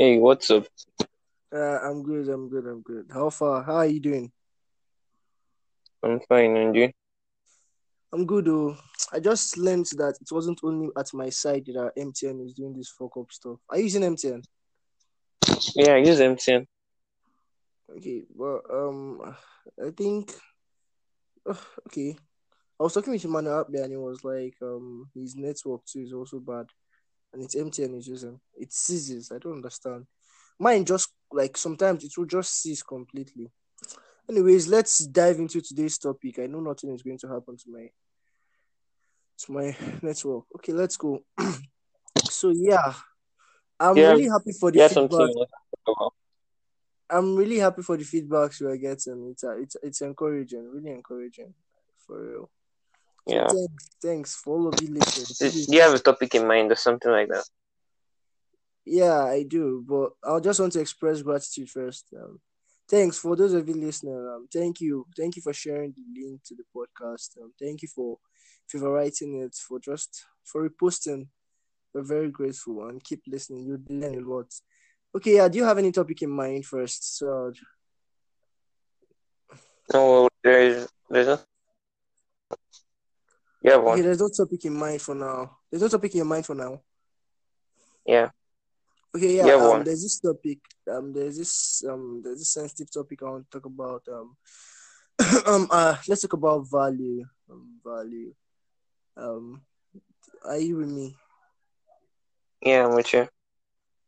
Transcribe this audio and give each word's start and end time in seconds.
Hey, 0.00 0.16
what's 0.16 0.50
up? 0.50 0.64
Uh, 1.54 1.58
I'm 1.58 2.02
good. 2.02 2.26
I'm 2.30 2.48
good. 2.48 2.64
I'm 2.64 2.80
good. 2.80 3.10
How 3.12 3.28
far? 3.28 3.62
How 3.62 3.74
are 3.74 3.86
you 3.86 4.00
doing? 4.00 4.32
I'm 6.02 6.20
fine, 6.20 6.56
and 6.56 6.74
you? 6.74 6.90
I'm 8.10 8.24
good. 8.24 8.48
Oh, 8.48 8.78
I 9.12 9.20
just 9.20 9.58
learned 9.58 9.84
that 9.98 10.16
it 10.18 10.32
wasn't 10.32 10.58
only 10.64 10.88
at 10.96 11.12
my 11.12 11.28
side 11.28 11.66
that 11.66 11.92
MTN 11.98 12.42
is 12.46 12.54
doing 12.54 12.74
this 12.74 12.88
fuck 12.88 13.14
up 13.18 13.30
stuff. 13.30 13.58
Are 13.68 13.76
you 13.76 13.82
using 13.82 14.00
MTN? 14.00 14.42
Yeah, 15.74 15.92
I 15.92 15.98
use 15.98 16.18
MTN. 16.18 16.66
Okay, 17.94 18.22
well, 18.34 18.62
um, 18.72 19.36
I 19.86 19.90
think 19.90 20.32
uh, 21.46 21.54
okay. 21.88 22.16
I 22.80 22.82
was 22.82 22.94
talking 22.94 23.12
with 23.12 23.26
Emmanuel 23.26 23.58
up 23.58 23.68
there, 23.70 23.82
and 23.82 23.92
he 23.92 23.98
was 23.98 24.24
like, 24.24 24.54
um, 24.62 25.10
his 25.14 25.36
network 25.36 25.84
too 25.84 26.00
is 26.00 26.14
also 26.14 26.40
bad, 26.40 26.68
and 27.32 27.42
it's 27.42 27.54
MTN 27.54 27.96
is 27.96 28.08
using. 28.08 28.40
It 28.56 28.72
seizes. 28.72 29.30
I 29.32 29.38
don't 29.38 29.54
understand. 29.54 30.06
Mine 30.58 30.84
just 30.84 31.12
like 31.32 31.56
sometimes 31.56 32.04
it 32.04 32.12
will 32.16 32.26
just 32.26 32.60
cease 32.60 32.82
completely. 32.82 33.50
Anyways, 34.28 34.68
let's 34.68 34.98
dive 35.06 35.38
into 35.38 35.60
today's 35.60 35.98
topic. 35.98 36.38
I 36.38 36.46
know 36.46 36.60
nothing 36.60 36.90
is 36.90 37.02
going 37.02 37.18
to 37.18 37.28
happen 37.28 37.56
to 37.56 37.64
my 37.70 37.90
to 39.38 39.52
my 39.52 39.76
network. 40.02 40.44
Okay, 40.56 40.72
let's 40.72 40.96
go. 40.96 41.20
so 42.24 42.50
yeah, 42.50 42.92
I'm 43.78 43.96
Yeah, 43.96 44.12
really 44.12 44.28
happy 44.28 44.52
for 44.52 44.70
the 44.70 44.78
yeah, 44.78 44.88
feedback. 44.88 45.10
you 45.10 45.16
want 45.18 45.48
to 45.48 45.76
talk 45.86 45.96
about. 45.96 46.12
I'm 47.12 47.34
really 47.34 47.58
happy 47.58 47.82
for 47.82 47.96
the 47.96 48.04
feedbacks 48.04 48.60
we 48.60 48.66
are 48.68 48.76
getting. 48.76 49.30
It's 49.32 49.42
uh, 49.42 49.56
it's 49.56 49.76
it's 49.82 50.00
encouraging, 50.00 50.70
really 50.70 50.90
encouraging, 50.90 51.54
for 52.06 52.22
real. 52.22 52.50
Yeah. 53.26 53.46
thanks, 53.48 53.88
thanks 54.02 54.36
for 54.36 54.56
all 54.56 54.68
of 54.68 54.80
you 54.82 54.88
listening. 54.94 55.52
Do 55.66 55.74
you 55.76 55.82
have 55.82 55.94
a 55.94 55.98
topic 55.98 56.34
in 56.34 56.46
mind 56.46 56.72
or 56.72 56.76
something 56.76 57.10
like 57.10 57.28
that? 57.28 57.44
yeah, 58.84 59.24
I 59.24 59.44
do, 59.44 59.84
but 59.86 60.12
I 60.24 60.40
just 60.40 60.60
want 60.60 60.72
to 60.72 60.80
express 60.80 61.22
gratitude 61.22 61.70
first. 61.70 62.06
Um, 62.16 62.40
thanks 62.88 63.18
for 63.18 63.36
those 63.36 63.52
of 63.52 63.68
you 63.68 63.74
listening. 63.74 64.14
Um, 64.14 64.48
thank 64.52 64.80
you, 64.80 65.06
thank 65.16 65.36
you 65.36 65.42
for 65.42 65.52
sharing 65.52 65.92
the 65.92 66.20
link 66.20 66.42
to 66.46 66.54
the 66.56 66.64
podcast. 66.74 67.40
Um, 67.40 67.52
thank 67.60 67.82
you 67.82 67.88
for 67.88 68.18
favoriting 68.72 69.44
it, 69.44 69.54
for 69.54 69.78
just 69.78 70.24
for 70.44 70.68
reposting. 70.68 71.28
We're 71.94 72.02
very 72.02 72.30
grateful 72.30 72.88
and 72.88 73.02
keep 73.02 73.22
listening. 73.26 73.64
You 73.64 73.82
learn 73.88 74.14
a 74.14 74.28
lot. 74.28 74.46
Okay, 75.14 75.36
yeah. 75.36 75.48
Do 75.48 75.58
you 75.58 75.64
have 75.64 75.78
any 75.78 75.92
topic 75.92 76.22
in 76.22 76.30
mind 76.30 76.64
first? 76.64 77.18
So 77.18 77.52
No, 79.92 80.28
there's 80.42 80.88
there's 81.08 81.26
no. 81.26 81.38
You 83.62 83.72
have 83.72 83.84
okay, 83.84 84.00
there's 84.02 84.20
no 84.20 84.28
topic 84.28 84.64
in 84.64 84.74
mind 84.74 85.02
for 85.02 85.14
now. 85.14 85.58
There's 85.70 85.82
no 85.82 85.88
topic 85.88 86.12
in 86.12 86.18
your 86.18 86.26
mind 86.26 86.46
for 86.46 86.54
now. 86.54 86.80
Yeah, 88.06 88.30
Okay, 89.14 89.36
you 89.42 89.46
yeah. 89.46 89.54
Um, 89.54 89.68
one. 89.68 89.84
there's 89.84 90.02
this 90.02 90.20
topic. 90.20 90.58
Um, 90.90 91.12
there's 91.12 91.36
this 91.36 91.84
um, 91.88 92.20
there's 92.24 92.38
this 92.38 92.52
sensitive 92.52 92.92
topic 92.92 93.22
I 93.22 93.26
want 93.26 93.50
to 93.50 93.58
talk 93.58 93.66
about. 93.66 94.02
Um, 94.08 94.36
um, 95.46 95.68
uh, 95.70 95.96
let's 96.08 96.22
talk 96.22 96.34
about 96.34 96.66
value. 96.70 97.24
Um, 97.50 97.80
value. 97.84 98.32
Um, 99.16 99.62
are 100.44 100.58
you 100.58 100.76
with 100.76 100.88
me? 100.88 101.16
Yeah, 102.62 102.86
I'm 102.86 102.94
with 102.94 103.12
you. 103.12 103.28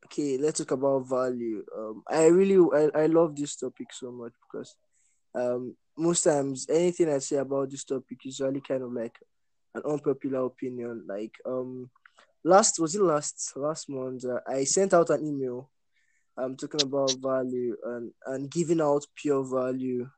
Okay, 0.06 0.38
let's 0.38 0.58
talk 0.58 0.70
about 0.72 1.08
value. 1.08 1.64
Um, 1.76 2.02
I 2.08 2.26
really, 2.26 2.56
I, 2.74 3.02
I 3.02 3.06
love 3.06 3.34
this 3.34 3.56
topic 3.56 3.92
so 3.92 4.12
much 4.12 4.32
because, 4.42 4.76
um, 5.34 5.74
most 5.96 6.22
times 6.22 6.66
anything 6.68 7.08
I 7.08 7.18
say 7.18 7.36
about 7.36 7.70
this 7.70 7.84
topic 7.84 8.18
is 8.24 8.40
really 8.40 8.60
kind 8.60 8.82
of 8.82 8.92
like 8.92 9.18
an 9.74 9.82
unpopular 9.84 10.44
opinion. 10.46 11.04
Like, 11.08 11.34
um, 11.46 11.90
last 12.44 12.78
was 12.80 12.94
it 12.94 13.02
last 13.02 13.52
last 13.56 13.88
month? 13.88 14.24
Uh, 14.24 14.40
I 14.46 14.64
sent 14.64 14.94
out 14.94 15.10
an 15.10 15.26
email. 15.26 15.70
um 16.36 16.56
talking 16.56 16.82
about 16.82 17.12
value 17.20 17.76
and 17.84 18.12
and 18.26 18.50
giving 18.50 18.80
out 18.80 19.04
pure 19.14 19.44
value 19.44 20.08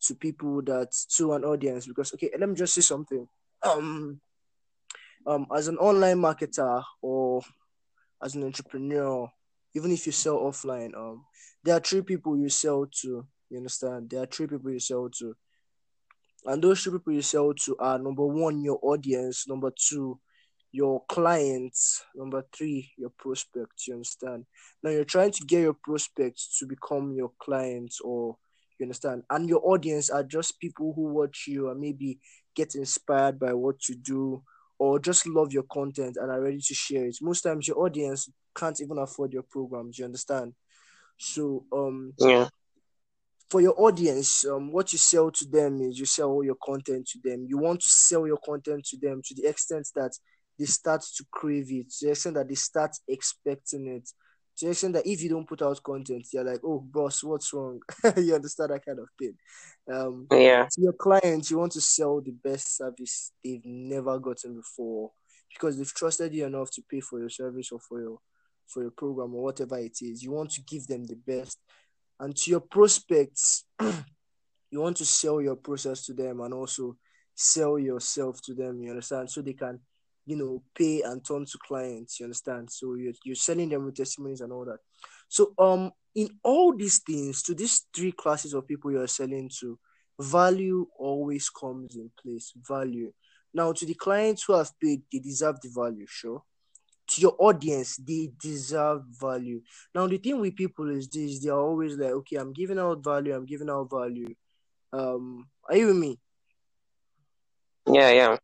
to 0.00 0.14
people 0.14 0.62
that 0.62 0.90
to 1.16 1.32
an 1.32 1.44
audience 1.44 1.86
because 1.86 2.12
okay 2.12 2.30
let 2.38 2.48
me 2.48 2.54
just 2.54 2.74
say 2.74 2.80
something 2.80 3.26
um 3.62 4.20
um 5.26 5.46
as 5.56 5.68
an 5.68 5.78
online 5.78 6.18
marketer 6.18 6.82
or 7.02 7.42
as 8.22 8.34
an 8.34 8.42
entrepreneur 8.44 9.28
even 9.74 9.90
if 9.92 10.06
you 10.06 10.12
sell 10.12 10.38
offline 10.38 10.94
um 10.96 11.24
there 11.62 11.76
are 11.76 11.80
three 11.80 12.02
people 12.02 12.36
you 12.36 12.48
sell 12.48 12.86
to 12.86 13.26
you 13.50 13.56
understand 13.58 14.10
there 14.10 14.22
are 14.22 14.26
three 14.26 14.46
people 14.46 14.70
you 14.70 14.80
sell 14.80 15.08
to 15.08 15.34
and 16.46 16.62
those 16.62 16.82
three 16.82 16.92
people 16.98 17.12
you 17.12 17.22
sell 17.22 17.52
to 17.54 17.76
are 17.78 17.98
number 17.98 18.24
one 18.26 18.62
your 18.62 18.78
audience 18.82 19.46
number 19.48 19.72
two 19.76 20.18
your 20.72 21.02
clients 21.08 22.04
number 22.16 22.44
three 22.56 22.92
your 22.96 23.10
prospects 23.10 23.86
you 23.88 23.94
understand? 23.94 24.44
Now 24.82 24.90
you're 24.90 25.04
trying 25.04 25.30
to 25.32 25.44
get 25.44 25.62
your 25.62 25.74
prospects 25.74 26.58
to 26.58 26.66
become 26.66 27.14
your 27.14 27.32
clients 27.38 28.00
or 28.00 28.36
you 28.78 28.84
understand? 28.86 29.22
And 29.30 29.48
your 29.48 29.60
audience 29.64 30.10
are 30.10 30.24
just 30.24 30.58
people 30.60 30.92
who 30.94 31.02
watch 31.14 31.44
you 31.46 31.70
and 31.70 31.80
maybe 31.80 32.18
get 32.56 32.74
inspired 32.74 33.38
by 33.38 33.52
what 33.52 33.88
you 33.88 33.94
do 33.96 34.42
or 34.78 34.98
just 34.98 35.26
love 35.26 35.52
your 35.52 35.62
content 35.64 36.16
and 36.20 36.30
are 36.30 36.42
ready 36.42 36.58
to 36.60 36.74
share 36.74 37.06
it. 37.06 37.16
Most 37.22 37.42
times 37.42 37.68
your 37.68 37.78
audience 37.78 38.28
can't 38.56 38.80
even 38.80 38.98
afford 38.98 39.32
your 39.32 39.44
programs 39.44 39.98
you 39.98 40.04
understand? 40.04 40.54
So 41.16 41.64
um 41.72 42.14
Yeah, 42.18 42.48
for 43.50 43.60
your 43.60 43.74
audience, 43.80 44.46
um, 44.46 44.72
what 44.72 44.92
you 44.92 44.98
sell 44.98 45.30
to 45.30 45.44
them 45.46 45.80
is 45.80 45.98
you 45.98 46.06
sell 46.06 46.30
all 46.30 46.44
your 46.44 46.56
content 46.64 47.06
to 47.08 47.18
them. 47.22 47.46
You 47.48 47.58
want 47.58 47.80
to 47.80 47.88
sell 47.88 48.26
your 48.26 48.38
content 48.44 48.84
to 48.86 48.98
them 48.98 49.22
to 49.24 49.34
the 49.34 49.48
extent 49.48 49.88
that 49.94 50.12
they 50.58 50.64
start 50.64 51.02
to 51.16 51.24
crave 51.30 51.70
it, 51.70 51.90
to 51.90 52.06
the 52.06 52.10
extent 52.12 52.36
that 52.36 52.48
they 52.48 52.54
start 52.54 52.96
expecting 53.08 53.86
it, 53.88 54.08
to 54.58 54.66
the 54.66 54.70
extent 54.70 54.94
that 54.94 55.06
if 55.06 55.22
you 55.22 55.28
don't 55.28 55.48
put 55.48 55.62
out 55.62 55.82
content, 55.82 56.26
they're 56.32 56.44
like, 56.44 56.60
oh, 56.64 56.80
boss, 56.80 57.22
what's 57.24 57.52
wrong? 57.52 57.80
you 58.16 58.34
understand 58.34 58.70
that 58.70 58.84
kind 58.84 58.98
of 58.98 59.08
thing. 59.18 59.34
Um, 59.92 60.26
yeah, 60.30 60.66
to 60.70 60.80
your 60.80 60.92
clients, 60.92 61.50
you 61.50 61.58
want 61.58 61.72
to 61.72 61.80
sell 61.80 62.20
the 62.20 62.32
best 62.32 62.76
service 62.76 63.32
they've 63.44 63.64
never 63.64 64.18
gotten 64.18 64.56
before 64.56 65.10
because 65.52 65.76
they've 65.76 65.94
trusted 65.94 66.32
you 66.32 66.46
enough 66.46 66.70
to 66.72 66.82
pay 66.90 67.00
for 67.00 67.18
your 67.20 67.28
service 67.28 67.70
or 67.72 67.80
for 67.80 68.00
your 68.00 68.18
for 68.66 68.82
your 68.82 68.92
program 68.92 69.34
or 69.34 69.42
whatever 69.42 69.78
it 69.78 69.98
is. 70.00 70.22
You 70.22 70.32
want 70.32 70.50
to 70.52 70.62
give 70.62 70.86
them 70.86 71.04
the 71.04 71.16
best 71.16 71.58
and 72.20 72.36
to 72.36 72.50
your 72.50 72.60
prospects 72.60 73.64
you 73.80 74.80
want 74.80 74.96
to 74.96 75.04
sell 75.04 75.40
your 75.40 75.56
process 75.56 76.04
to 76.06 76.12
them 76.12 76.40
and 76.40 76.54
also 76.54 76.96
sell 77.34 77.78
yourself 77.78 78.40
to 78.42 78.54
them 78.54 78.80
you 78.80 78.90
understand? 78.90 79.30
So 79.30 79.42
they 79.42 79.52
can 79.52 79.80
you 80.26 80.36
know 80.36 80.62
pay 80.74 81.02
and 81.02 81.24
turn 81.24 81.44
to 81.46 81.58
clients 81.66 82.20
you 82.20 82.24
understand? 82.24 82.70
So 82.70 82.94
you're, 82.94 83.12
you're 83.24 83.34
selling 83.34 83.68
them 83.68 83.84
with 83.84 83.96
testimonies 83.96 84.40
and 84.40 84.52
all 84.52 84.64
that. 84.64 84.78
So 85.28 85.52
um 85.58 85.92
in 86.14 86.28
all 86.42 86.76
these 86.76 87.00
things 87.06 87.42
to 87.42 87.54
these 87.54 87.86
three 87.94 88.12
classes 88.12 88.54
of 88.54 88.68
people 88.68 88.92
you're 88.92 89.06
selling 89.06 89.50
to 89.60 89.78
value 90.20 90.86
always 90.96 91.50
comes 91.50 91.96
in 91.96 92.10
place 92.22 92.52
value. 92.68 93.12
Now 93.52 93.72
to 93.72 93.86
the 93.86 93.94
clients 93.94 94.44
who 94.44 94.54
have 94.54 94.70
paid 94.80 95.02
they 95.12 95.18
deserve 95.18 95.60
the 95.60 95.70
value 95.74 96.06
sure 96.08 96.42
to 97.06 97.20
your 97.20 97.36
audience, 97.38 97.96
they 97.96 98.30
deserve 98.40 99.02
value. 99.20 99.60
Now, 99.94 100.06
the 100.06 100.18
thing 100.18 100.40
with 100.40 100.56
people 100.56 100.90
is 100.90 101.08
this: 101.08 101.40
they 101.40 101.50
are 101.50 101.60
always 101.60 101.96
like, 101.96 102.10
"Okay, 102.10 102.36
I'm 102.36 102.52
giving 102.52 102.78
out 102.78 103.04
value. 103.04 103.34
I'm 103.34 103.46
giving 103.46 103.70
out 103.70 103.90
value." 103.90 104.34
Um, 104.92 105.48
are 105.68 105.76
you 105.76 105.88
with 105.88 105.96
me? 105.96 106.18
yeah, 107.86 108.10
yeah. 108.10 108.36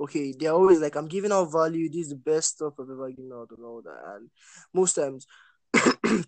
Okay, 0.00 0.34
they're 0.38 0.52
always 0.52 0.80
like, 0.80 0.96
"I'm 0.96 1.08
giving 1.08 1.32
out 1.32 1.52
value. 1.52 1.88
This 1.88 2.02
is 2.02 2.08
the 2.10 2.16
best 2.16 2.56
stuff 2.56 2.74
I've 2.78 2.90
ever 2.90 3.10
given 3.10 3.32
out," 3.32 3.50
and 3.56 3.64
all 3.64 3.82
that. 3.82 4.14
And 4.14 4.30
most 4.74 4.94
times, 4.94 5.26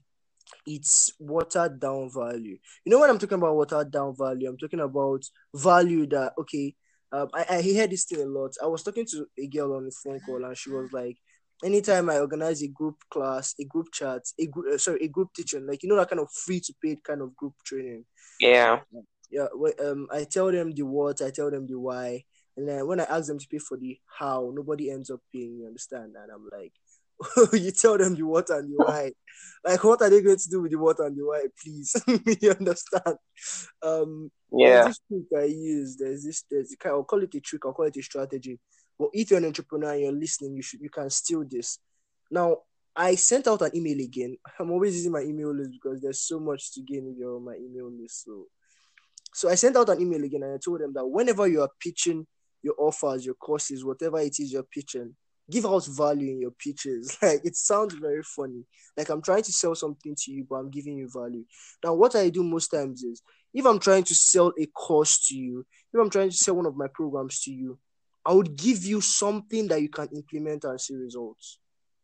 it's 0.67 1.13
watered 1.19 1.81
down 1.81 2.11
value. 2.11 2.59
You 2.85 2.93
know 2.93 2.99
what 2.99 3.11
I'm 3.11 3.19
talking 3.19 3.39
about 3.39 3.57
watered 3.57 3.91
down 3.91 4.15
value, 4.17 4.49
I'm 4.49 4.59
talking 4.59 4.81
about 4.81 5.25
value 5.55 6.07
that 6.09 6.33
okay. 6.39 6.75
Um, 7.13 7.29
I, 7.33 7.47
I 7.49 7.63
hear 7.63 7.87
this 7.87 8.07
thing 8.07 8.23
a 8.23 8.25
lot. 8.25 8.55
I 8.61 8.67
was 8.67 8.83
talking 8.83 9.07
to 9.07 9.27
a 9.39 9.47
girl 9.47 9.75
on 9.75 9.85
the 9.85 9.93
phone 9.93 10.19
call, 10.21 10.45
and 10.45 10.57
she 10.59 10.71
was 10.71 10.93
like, 10.93 11.17
anytime 11.63 12.11
I 12.11 12.19
organize 12.19 12.63
a 12.63 12.69
group 12.69 12.97
class, 13.11 13.55
a 13.61 13.65
group 13.65 13.89
chat, 13.93 14.23
a 14.39 14.47
group 14.47 14.67
uh, 14.73 14.79
sorry, 14.79 15.05
a 15.05 15.09
group 15.09 15.29
teaching, 15.35 15.67
like 15.67 15.83
you 15.83 15.89
know 15.89 15.97
that 15.97 16.09
kind 16.09 16.21
of 16.21 16.31
free 16.33 16.61
to 16.61 16.75
paid 16.83 17.03
kind 17.05 17.23
of 17.23 17.37
group 17.37 17.55
training. 17.65 18.05
Yeah, 18.41 18.81
Yeah, 19.31 19.47
um, 19.81 20.09
I 20.11 20.25
tell 20.25 20.51
them 20.51 20.73
the 20.73 20.83
what, 20.83 21.23
I 21.23 21.31
tell 21.31 21.51
them 21.51 21.67
the 21.67 21.79
why, 21.79 22.25
and 22.57 22.69
then 22.69 22.87
when 22.87 23.01
I 23.01 23.05
ask 23.05 23.27
them 23.27 23.39
to 23.39 23.49
pay 23.49 23.59
for 23.59 23.77
the 23.77 23.99
how, 24.19 24.53
nobody 24.55 24.91
ends 24.91 25.11
up 25.11 25.21
paying. 25.33 25.59
You 25.59 25.67
understand? 25.67 26.15
And 26.21 26.31
I'm 26.33 26.49
like, 26.53 26.73
you 27.53 27.71
tell 27.71 27.99
them 27.99 28.15
the 28.15 28.23
what 28.23 28.51
and 28.51 28.73
the 28.73 28.83
why. 28.83 29.13
Like, 29.65 29.83
what 29.83 30.03
are 30.03 30.11
they 30.11 30.23
going 30.23 30.37
to 30.37 30.51
do 30.51 30.63
with 30.63 30.73
the 30.73 30.79
what 30.79 30.99
and 31.01 31.17
the 31.17 31.23
why? 31.25 31.45
Please, 31.63 31.95
you 32.41 32.51
understand? 32.51 33.17
Um, 33.83 34.31
yeah, 34.53 34.85
this 34.85 35.01
trick 35.09 35.25
I 35.37 35.45
use. 35.45 35.97
There's 35.97 36.25
this. 36.25 36.45
There's. 36.51 36.75
I'll 36.85 37.05
call 37.05 37.23
it 37.23 37.35
a 37.35 37.41
trick. 37.41 37.63
I'll 37.65 37.73
call 37.73 37.87
it 37.87 37.97
a 37.97 38.03
strategy. 38.03 38.61
But 38.99 39.11
if 39.13 39.31
you're 39.31 39.39
an 39.39 39.47
entrepreneur 39.47 39.93
and 39.93 40.03
you're 40.03 40.13
listening, 40.13 40.55
you 40.57 40.63
should 40.63 40.81
you 40.81 40.91
can 40.91 41.11
steal 41.11 41.45
this. 41.49 41.79
Now, 42.31 42.59
I 42.97 43.17
sent 43.17 43.49
out 43.49 43.63
an 43.63 43.73
email 43.75 44.01
again. 44.01 44.37
I'm 44.59 44.71
always 44.71 44.95
using 44.95 45.13
my 45.13 45.23
email 45.23 45.55
list 45.55 45.71
because 45.73 46.01
there's 46.01 46.21
so 46.21 46.39
much 46.39 46.73
to 46.75 46.83
gain 46.83 47.09
if 47.11 47.19
you're 47.19 47.37
on 47.37 47.45
my 47.45 47.55
email 47.55 47.91
list. 47.91 48.25
So, 48.25 48.47
so 49.33 49.49
I 49.49 49.57
sent 49.57 49.77
out 49.77 49.89
an 49.89 50.01
email 50.01 50.23
again 50.23 50.45
and 50.45 50.55
I 50.55 50.59
told 50.65 50.81
them 50.81 50.93
that 50.95 51.07
whenever 51.07 51.47
you 51.49 51.63
are 51.63 51.71
pitching 51.81 52.27
your 52.63 52.75
offers, 52.79 53.27
your 53.27 53.35
courses, 53.35 53.85
whatever 53.85 54.21
it 54.21 54.37
is 54.39 54.53
you're 54.53 54.63
pitching, 54.63 55.15
give 55.51 55.67
out 55.67 55.87
value 55.87 56.31
in 56.31 56.41
your 56.41 56.53
pitches. 56.53 57.17
Like 57.23 57.45
it 57.45 57.57
sounds 57.57 57.95
very 57.95 58.23
funny. 58.23 58.65
Like 58.97 59.09
I'm 59.09 59.23
trying 59.23 59.43
to 59.43 59.53
sell 59.53 59.75
something 59.75 60.15
to 60.17 60.33
you, 60.33 60.47
but 60.49 60.57
I'm 60.57 60.71
giving 60.71 60.97
you 60.97 61.09
value. 61.13 61.45
Now, 61.83 61.95
what 61.95 62.15
I 62.15 62.29
do 62.29 62.43
most 62.43 62.69
times 62.69 63.03
is 63.03 63.23
if 63.53 63.67
I'm 63.67 63.79
trying 63.79 64.05
to 64.05 64.15
sell 64.15 64.53
a 64.59 64.67
course 64.67 65.27
to 65.29 65.37
you, 65.37 65.67
if 65.93 66.01
I'm 66.01 66.11
trying 66.11 66.31
to 66.31 66.37
sell 66.37 66.55
one 66.55 66.67
of 66.67 66.77
my 66.77 66.87
programs 66.93 67.41
to 67.43 67.53
you, 67.53 67.79
I 68.25 68.33
would 68.33 68.57
give 68.57 68.85
you 68.85 69.01
something 69.01 69.69
that 69.69 69.83
you 69.83 69.89
can 69.89 70.09
implement 70.15 70.65
and 70.65 70.81
see 70.81 70.95
results. 70.95 71.59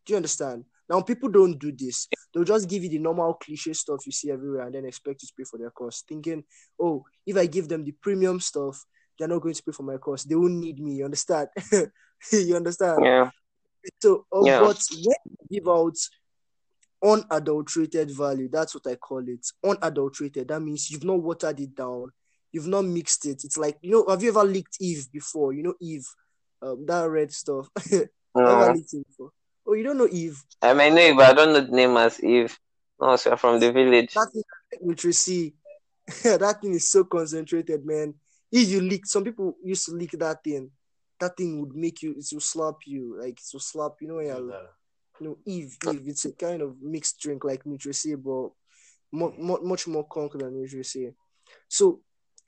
Do 0.05 0.13
you 0.13 0.17
understand? 0.17 0.65
Now, 0.89 1.01
people 1.03 1.29
don't 1.29 1.59
do 1.59 1.73
this. 1.73 2.09
They'll 2.35 2.45
just 2.45 2.69
give 2.69 2.83
you 2.83 2.89
the 2.89 2.99
normal 2.99 3.35
cliche 3.35 3.73
stuff 3.73 4.05
you 4.07 4.13
see 4.13 4.31
everywhere 4.31 4.67
and 4.67 4.75
then 4.75 4.85
expect 4.85 5.23
you 5.23 5.29
to 5.29 5.35
pay 5.39 5.45
for 5.45 5.59
their 5.59 5.71
course, 5.71 6.03
thinking, 6.07 6.43
oh, 6.81 7.05
if 7.27 7.37
I 7.37 7.47
give 7.47 7.69
them 7.69 7.85
the 7.85 7.93
premium 7.93 8.41
stuff, 8.41 8.85
they're 9.19 9.29
not 9.29 9.41
going 9.41 9.55
to 9.55 9.63
pay 9.63 9.73
for 9.73 9.85
my 9.85 9.99
course. 9.99 10.25
They 10.25 10.35
won't 10.35 10.55
need 10.55 10.81
me. 10.81 10.95
You 10.95 11.05
understand? 11.05 11.49
you 12.33 12.57
understand? 12.57 13.05
Yeah. 13.05 13.31
So, 14.03 14.27
uh, 14.35 14.45
Yeah. 14.45 14.61
but 14.61 14.85
when 14.93 15.17
you 15.51 15.61
give 15.61 15.69
out 15.69 15.97
unadulterated 17.03 18.11
value, 18.11 18.49
that's 18.49 18.75
what 18.75 18.87
I 18.87 18.97
call 18.97 19.27
it. 19.29 19.47
Unadulterated. 19.65 20.49
That 20.49 20.61
means 20.61 20.91
you've 20.91 21.05
not 21.05 21.23
watered 21.23 21.61
it 21.61 21.75
down. 21.75 22.11
You've 22.53 22.67
not 22.67 22.85
mixed 22.85 23.27
it. 23.27 23.45
It's 23.45 23.57
like 23.57 23.79
you 23.83 23.91
know. 23.91 24.07
Have 24.09 24.23
you 24.23 24.31
ever 24.31 24.45
licked 24.45 24.77
Eve 24.81 25.07
before? 25.13 25.53
You 25.53 25.63
know 25.63 25.75
Eve, 25.81 26.07
um, 26.63 26.85
that 26.87 27.09
red 27.09 27.33
stuff. 27.33 27.69
ever 27.93 28.09
No. 28.35 28.73
it 28.73 29.07
before? 29.07 29.31
Oh, 29.67 29.75
you 29.75 29.85
don't 29.85 29.99
know 29.99 30.09
Eve? 30.11 30.43
I 30.63 30.73
may 30.75 30.91
know 30.91 31.15
but 31.17 31.31
I 31.31 31.33
don't 31.33 31.53
know 31.53 31.61
the 31.61 31.73
name 31.73 31.97
as 31.97 32.23
Eve. 32.23 32.59
No, 33.01 33.17
so 33.17 33.37
from 33.37 33.61
the 33.61 33.73
village. 33.73 34.15
That 34.15 34.31
thing 34.33 34.43
which 34.81 35.05
you 35.05 35.13
see, 35.13 35.55
that 36.25 36.59
thing 36.61 36.75
is 36.75 36.89
so 36.91 37.05
concentrated, 37.05 37.85
man. 37.87 38.15
If 38.53 38.69
you 38.69 38.81
lick, 38.81 39.07
some 39.07 39.25
people 39.25 39.57
used 39.63 39.87
to 39.87 39.93
lick 39.93 40.11
that 40.13 40.43
thing. 40.43 40.71
That 41.21 41.37
thing 41.37 41.61
would 41.61 41.75
make 41.75 42.03
you, 42.03 42.13
it 42.13 42.27
will 42.33 42.41
slap 42.41 42.77
you, 42.87 43.17
like 43.21 43.39
it 43.39 43.45
will 43.53 43.61
slap. 43.61 43.93
You 44.01 44.09
know, 44.09 44.15
when 44.17 44.27
you're, 44.27 44.39
you 45.21 45.27
know, 45.29 45.39
Eve, 45.47 45.77
Eve. 45.89 46.03
It's 46.09 46.25
a 46.25 46.33
kind 46.33 46.63
of 46.63 46.81
mixed 46.83 47.21
drink 47.21 47.45
like 47.45 47.65
Nutri-C, 47.65 48.15
but 48.17 48.51
mo- 49.13 49.35
mo- 49.39 49.61
much 49.63 49.87
more 49.87 50.05
conk 50.07 50.33
than 50.33 50.53
Nutri-C. 50.55 51.11
So 51.69 52.01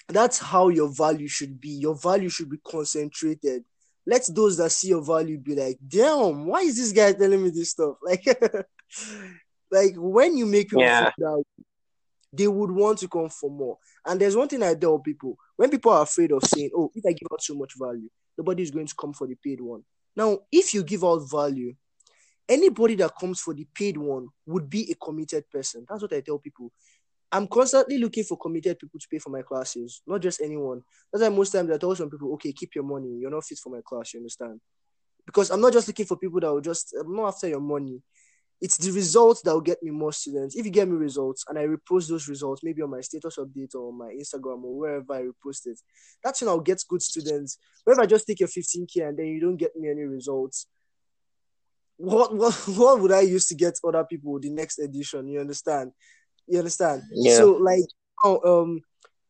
that's 0.09 0.39
how 0.39 0.69
your 0.69 0.89
value 0.89 1.29
should 1.29 1.61
be. 1.61 1.71
Your 1.71 1.95
value 1.95 2.29
should 2.29 2.51
be 2.51 2.59
concentrated. 2.67 3.65
Let 4.07 4.29
those 4.35 4.57
that 4.57 4.71
see 4.71 4.89
your 4.89 5.05
value 5.05 5.39
be 5.39 5.55
like, 5.55 5.79
damn, 5.87 6.47
why 6.47 6.61
is 6.63 6.77
this 6.77 6.93
guy 6.93 7.13
telling 7.13 7.43
me 7.43 7.51
this 7.51 7.71
stuff? 7.71 7.97
Like, 8.05 8.25
like 9.71 9.95
when 9.97 10.37
you 10.37 10.45
make 10.45 10.69
people 10.69 10.83
Yeah. 10.83 11.11
that 11.17 11.45
they 12.33 12.49
would 12.49 12.71
want 12.71 12.99
to 12.99 13.09
come 13.09 13.29
for 13.29 13.51
more. 13.51 13.79
And 14.07 14.21
there's 14.21 14.37
one 14.37 14.49
thing 14.49 14.63
I 14.63 14.75
tell 14.75 14.99
people: 14.99 15.37
when 15.57 15.71
people 15.71 15.93
are 15.93 16.03
afraid 16.03 16.33
of 16.33 16.43
saying, 16.45 16.71
"Oh, 16.75 16.91
if 16.95 17.05
I 17.07 17.13
give 17.13 17.29
out 17.33 17.43
so 17.43 17.55
much 17.55 17.75
value, 17.79 18.09
nobody 18.37 18.63
is 18.63 18.71
going 18.71 18.87
to 18.87 18.95
come 18.95 19.13
for 19.13 19.27
the 19.27 19.35
paid 19.35 19.61
one." 19.61 19.85
Now, 20.17 20.41
if 20.51 20.75
you 20.75 20.83
give 20.83 21.05
out 21.05 21.31
value, 21.31 21.75
anybody 22.49 22.95
that 22.97 23.13
comes 23.19 23.41
for 23.41 23.55
the 23.55 23.67
paid 23.75 23.97
one 23.97 24.29
would 24.47 24.69
be 24.69 24.91
a 24.91 24.95
committed 24.95 25.49
person. 25.51 25.87
That's 25.89 26.03
what 26.03 26.13
I 26.13 26.21
tell 26.21 26.39
people. 26.39 26.73
I'm 27.33 27.47
constantly 27.47 27.97
looking 27.97 28.25
for 28.25 28.37
committed 28.37 28.79
people 28.79 29.01
to 29.01 29.07
pay 29.11 29.19
for 29.19 29.31
my 29.31 29.41
classes, 29.41 30.03
not 30.07 30.21
just 30.21 30.43
anyone. 30.43 30.83
That's 31.11 31.23
why 31.23 31.31
most 31.31 31.51
times 31.51 31.71
I 31.71 31.79
tell 31.79 31.97
some 31.97 32.11
people, 32.11 32.35
okay, 32.35 32.53
keep 32.53 32.75
your 32.75 32.85
money. 32.85 33.17
You're 33.19 33.31
not 33.31 33.45
fit 33.45 33.59
for 33.59 33.71
my 33.71 33.81
class, 33.83 34.13
you 34.13 34.21
understand? 34.21 34.61
Because 35.25 35.51
I'm 35.51 35.63
not 35.63 35.73
just 35.73 35.89
looking 35.89 36.05
for 36.05 36.19
people 36.19 36.41
that 36.41 36.53
will 36.53 36.61
just, 36.61 36.95
I'm 37.01 37.17
not 37.17 37.29
after 37.29 37.49
your 37.49 37.61
money. 37.61 38.03
It's 38.61 38.77
the 38.77 38.93
results 38.93 39.41
that 39.43 39.55
will 39.55 39.63
get 39.63 39.83
me 39.83 39.91
more 39.91 40.13
students. 40.13 40.55
If 40.57 40.67
you 40.67 40.71
get 40.71 40.87
me 40.87 40.95
results 40.95 41.45
and 41.49 41.59
I 41.59 41.67
repost 41.67 42.09
those 42.09 42.29
results, 42.29 42.63
maybe 42.63 42.83
on 42.83 42.91
my 42.91 43.01
status 43.01 43.39
update 43.39 43.75
or 43.75 43.89
on 43.89 43.99
my 43.99 44.13
Instagram 44.13 44.63
or 44.63 44.79
wherever 44.79 45.15
I 45.15 45.23
repost 45.23 45.67
it, 45.67 45.81
that's 46.23 46.43
when 46.43 46.49
I'll 46.49 46.61
get 46.61 46.85
good 46.87 47.03
students. 47.03 47.59
But 47.85 47.93
if 47.93 47.99
I 47.99 48.07
just 48.07 48.27
take 48.27 48.41
your 48.41 48.49
15k 48.49 49.09
and 49.09 49.19
then 49.19 49.27
you 49.27 49.41
don't 49.41 49.57
get 49.57 49.75
me 49.75 49.89
any 49.89 50.03
results, 50.03 50.67
what 51.97 52.35
what 52.35 52.55
what 52.69 53.01
would 53.01 53.13
I 53.13 53.21
use 53.21 53.47
to 53.47 53.55
get 53.55 53.75
other 53.85 54.05
people 54.05 54.39
the 54.39 54.51
next 54.51 54.79
edition? 54.79 55.29
You 55.29 55.41
understand? 55.41 55.93
You 56.47 56.59
understand? 56.59 57.03
Yeah. 57.13 57.37
So 57.39 57.53
like 57.53 57.85
oh, 58.25 58.63
um 58.63 58.81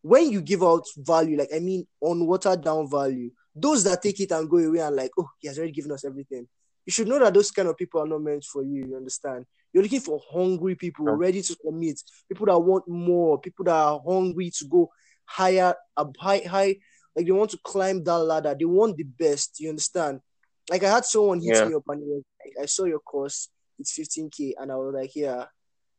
when 0.03 0.31
you 0.31 0.41
give 0.41 0.63
out 0.63 0.85
value, 0.97 1.37
like 1.39 1.51
I 1.55 1.61
mean 1.61 1.87
on 2.01 2.27
watered 2.27 2.63
down 2.63 2.91
value, 2.91 3.31
those 3.55 3.85
that 3.85 4.03
take 4.03 4.21
it 4.21 4.33
and 4.33 4.49
go 4.51 4.59
away 4.59 4.81
and 4.81 4.97
like, 4.97 5.11
oh, 5.19 5.29
he 5.39 5.49
has 5.49 5.59
already 5.59 5.73
given 5.73 5.93
us 5.93 6.05
everything. 6.05 6.49
You 6.85 6.93
should 6.93 7.07
know 7.07 7.19
that 7.21 7.35
those 7.35 7.51
kind 7.53 7.69
of 7.69 7.77
people 7.77 8.01
are 8.01 8.07
not 8.09 8.23
meant 8.23 8.45
for 8.45 8.63
you, 8.65 8.85
you 8.87 8.97
understand? 8.97 9.47
You're 9.73 9.85
looking 9.85 10.01
for 10.01 10.21
hungry 10.33 10.75
people 10.75 11.07
ready 11.17 11.41
to 11.43 11.57
commit, 11.65 12.01
people 12.29 12.47
that 12.47 12.59
want 12.59 12.89
more, 12.89 13.41
people 13.41 13.65
that 13.67 13.75
are 13.75 14.01
hungry 14.05 14.51
to 14.59 14.65
go 14.67 14.91
higher, 15.25 15.75
up 15.97 16.15
high, 16.19 16.41
high, 16.41 16.77
like 17.15 17.27
they 17.27 17.33
want 17.33 17.51
to 17.53 17.59
climb 17.63 18.03
that 18.05 18.19
ladder, 18.19 18.57
they 18.59 18.65
want 18.65 18.97
the 18.97 19.05
best, 19.05 19.61
you 19.61 19.69
understand? 19.69 20.21
Like 20.71 20.83
I 20.83 20.91
had 20.91 21.05
someone 21.05 21.41
hit 21.41 21.55
Yeah. 21.55 21.69
me 21.69 21.75
up 21.75 21.85
and 21.89 22.03
he 22.03 22.09
was 22.09 22.23
like, 22.45 22.65
I 22.65 22.67
saw 22.67 22.85
your 22.85 23.01
course, 23.01 23.49
it's 23.79 23.97
15k, 23.97 24.55
and 24.59 24.73
I 24.73 24.75
was 24.77 24.93
like, 24.95 25.15
yeah. 25.15 25.47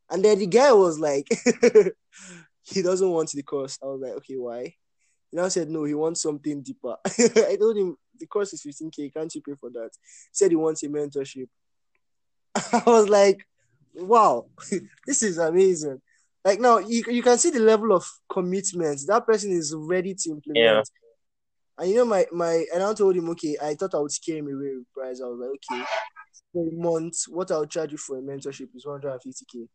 And 0.09 0.23
then 0.23 0.39
the 0.39 0.47
guy 0.47 0.71
was 0.73 0.99
like, 0.99 1.27
he 2.63 2.81
doesn't 2.81 3.09
want 3.09 3.31
the 3.31 3.43
course. 3.43 3.77
I 3.81 3.87
was 3.87 4.01
like, 4.01 4.13
okay, 4.13 4.35
why? 4.35 4.75
He 5.31 5.37
now 5.37 5.47
said 5.47 5.69
no, 5.69 5.83
he 5.83 5.93
wants 5.93 6.21
something 6.21 6.61
deeper. 6.61 6.95
I 7.05 7.57
told 7.59 7.77
him 7.77 7.97
the 8.19 8.27
course 8.27 8.53
is 8.53 8.63
15k, 8.63 9.13
can't 9.13 9.33
you 9.33 9.41
pay 9.41 9.53
for 9.59 9.69
that? 9.71 9.89
He 9.93 10.29
said 10.31 10.51
he 10.51 10.55
wants 10.55 10.83
a 10.83 10.87
mentorship. 10.87 11.47
I 12.55 12.83
was 12.85 13.09
like, 13.09 13.45
wow, 13.95 14.45
this 15.07 15.23
is 15.23 15.37
amazing. 15.37 16.01
Like 16.45 16.59
now 16.59 16.79
you, 16.79 17.03
you 17.07 17.23
can 17.23 17.37
see 17.37 17.49
the 17.49 17.59
level 17.59 17.93
of 17.93 18.05
commitment 18.31 18.99
that 19.07 19.25
person 19.25 19.51
is 19.51 19.73
ready 19.75 20.13
to 20.13 20.29
implement. 20.31 20.65
Yeah. 20.65 20.83
And 21.77 21.89
you 21.89 21.97
know, 21.97 22.05
my 22.05 22.25
my 22.31 22.65
and 22.73 22.83
I 22.83 22.93
told 22.93 23.15
him, 23.15 23.29
okay, 23.31 23.57
I 23.61 23.73
thought 23.75 23.95
I 23.95 23.99
would 23.99 24.11
scare 24.11 24.37
him 24.37 24.47
away 24.47 24.75
with 24.75 24.93
price. 24.93 25.21
I 25.21 25.27
was 25.27 25.39
like, 25.39 25.49
okay, 25.49 25.85
for 26.51 26.67
a 26.67 26.71
month, 26.71 27.15
what 27.29 27.49
I'll 27.49 27.65
charge 27.65 27.93
you 27.93 27.97
for 27.97 28.19
a 28.19 28.21
mentorship 28.21 28.67
is 28.75 28.85
150k. 28.85 29.67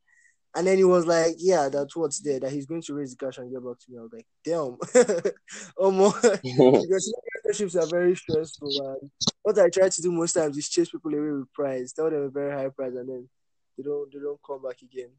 And 0.58 0.66
then 0.66 0.76
he 0.76 0.82
was 0.82 1.06
like, 1.06 1.36
yeah, 1.38 1.68
that's 1.68 1.94
what's 1.94 2.18
there, 2.18 2.40
that 2.40 2.50
he's 2.50 2.66
going 2.66 2.82
to 2.82 2.94
raise 2.94 3.14
the 3.14 3.24
cash 3.24 3.38
and 3.38 3.48
get 3.48 3.64
back 3.64 3.78
to 3.78 3.92
me. 3.92 3.98
I 3.98 4.02
was 4.02 4.12
like, 4.12 4.26
damn. 4.44 5.32
oh, 5.78 5.92
more. 5.92 6.12
because 6.20 7.14
relationships 7.44 7.76
are 7.76 7.86
very 7.86 8.16
stressful. 8.16 8.98
What 9.42 9.56
I 9.60 9.68
try 9.70 9.88
to 9.88 10.02
do 10.02 10.10
most 10.10 10.32
times 10.32 10.58
is 10.58 10.68
chase 10.68 10.90
people 10.90 11.14
away 11.14 11.30
with 11.30 11.52
price, 11.52 11.92
tell 11.92 12.10
them 12.10 12.22
a 12.22 12.28
very 12.28 12.50
high 12.50 12.70
price, 12.70 12.92
and 12.96 13.08
then 13.08 13.28
they 13.76 13.84
don't 13.84 14.12
they 14.12 14.18
don't 14.18 14.40
come 14.44 14.60
back 14.60 14.82
again. 14.82 15.10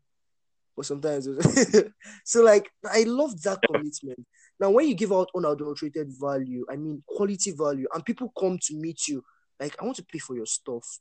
But 0.76 0.88
sometimes, 0.88 1.26
so 2.26 2.44
like 2.44 2.70
I 2.84 3.04
love 3.04 3.42
that 3.44 3.60
commitment. 3.66 4.28
Now, 4.60 4.72
when 4.72 4.90
you 4.90 4.94
give 4.94 5.14
out 5.14 5.30
unadulterated 5.34 6.12
value, 6.20 6.66
I 6.70 6.76
mean 6.76 7.02
quality 7.08 7.52
value, 7.52 7.88
and 7.94 8.04
people 8.04 8.34
come 8.38 8.60
to 8.64 8.76
meet 8.76 9.08
you, 9.08 9.24
like 9.58 9.82
I 9.82 9.86
want 9.86 9.96
to 9.96 10.04
pay 10.06 10.20
for 10.20 10.36
your 10.36 10.48
stuff. 10.48 11.00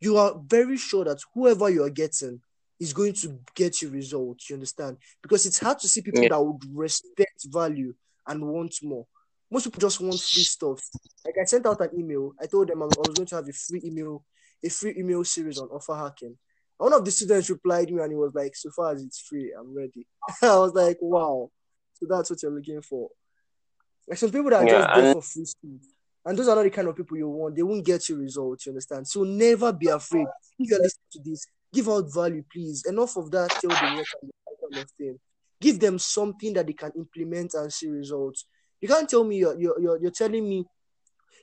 You 0.00 0.16
are 0.16 0.40
very 0.42 0.78
sure 0.78 1.04
that 1.04 1.20
whoever 1.34 1.68
you 1.68 1.84
are 1.84 1.90
getting 1.90 2.40
is 2.82 2.92
going 2.92 3.12
to 3.12 3.38
get 3.54 3.80
you 3.80 3.90
results. 3.90 4.50
You 4.50 4.56
understand? 4.56 4.96
Because 5.22 5.46
it's 5.46 5.60
hard 5.60 5.78
to 5.78 5.88
see 5.88 6.02
people 6.02 6.22
Yeah. 6.22 6.30
that 6.30 6.42
would 6.42 6.64
respect 6.74 7.44
value 7.46 7.94
and 8.26 8.44
want 8.48 8.74
more. 8.82 9.06
Most 9.50 9.64
people 9.64 9.80
just 9.80 10.00
want 10.00 10.20
free 10.20 10.42
stuff. 10.42 10.80
Like 11.24 11.36
I 11.40 11.44
sent 11.44 11.64
out 11.66 11.80
an 11.80 11.90
email. 11.96 12.32
I 12.40 12.46
told 12.46 12.68
them 12.68 12.82
I 12.82 12.86
was 12.86 13.14
going 13.14 13.26
to 13.26 13.36
have 13.36 13.48
a 13.48 13.52
free 13.52 13.82
email, 13.84 14.24
a 14.64 14.68
free 14.68 14.94
email 14.98 15.22
series 15.22 15.58
on 15.58 15.68
offer 15.68 15.94
hacking. 15.94 16.36
One 16.76 16.92
of 16.92 17.04
the 17.04 17.12
students 17.12 17.50
replied 17.50 17.92
me 17.92 18.02
and 18.02 18.10
he 18.10 18.16
was 18.16 18.32
like, 18.34 18.56
"So 18.56 18.70
far 18.74 18.92
as 18.92 19.02
it's 19.04 19.20
free, 19.20 19.52
I'm 19.56 19.72
ready." 19.76 20.04
I 20.42 20.58
was 20.58 20.72
like, 20.74 20.98
"Wow!" 21.00 21.50
So 21.94 22.06
that's 22.08 22.30
what 22.30 22.42
you're 22.42 22.50
looking 22.50 22.82
for. 22.82 23.10
Like 24.08 24.18
some 24.18 24.32
people 24.32 24.50
that 24.50 24.64
are 24.64 24.66
Yeah, 24.66 24.82
just 24.82 24.94
there 25.04 25.12
for 25.12 25.22
free 25.22 25.44
stuff, 25.44 25.70
and 26.24 26.36
those 26.36 26.48
are 26.48 26.56
not 26.56 26.64
the 26.64 26.70
kind 26.70 26.88
of 26.88 26.96
people 26.96 27.16
you 27.16 27.28
want. 27.28 27.54
They 27.54 27.62
won't 27.62 27.84
get 27.86 28.08
you 28.08 28.16
results. 28.16 28.66
You 28.66 28.70
understand? 28.72 29.06
So 29.06 29.22
never 29.22 29.72
be 29.72 29.86
afraid. 29.86 30.26
If 30.58 30.70
you're 30.70 30.80
listening 30.80 31.12
to 31.12 31.20
this, 31.30 31.46
give 31.72 31.88
out 31.88 32.12
value, 32.12 32.44
please. 32.52 32.84
Enough 32.86 33.16
of 33.16 33.30
that. 33.30 33.50
Tell 33.50 33.70
the 33.70 33.96
work 33.96 34.06
and 34.22 34.30
that 34.30 34.56
kind 34.60 34.84
of 34.84 34.90
thing. 34.92 35.18
Give 35.60 35.78
them 35.78 35.98
something 35.98 36.52
that 36.54 36.66
they 36.66 36.72
can 36.72 36.92
implement 36.96 37.54
and 37.54 37.72
see 37.72 37.88
results. 37.88 38.46
You 38.80 38.88
can't 38.88 39.08
tell 39.08 39.24
me 39.24 39.36
you're 39.36 39.58
you're 39.58 39.80
you're, 39.80 40.00
you're 40.02 40.10
telling 40.10 40.48
me 40.48 40.64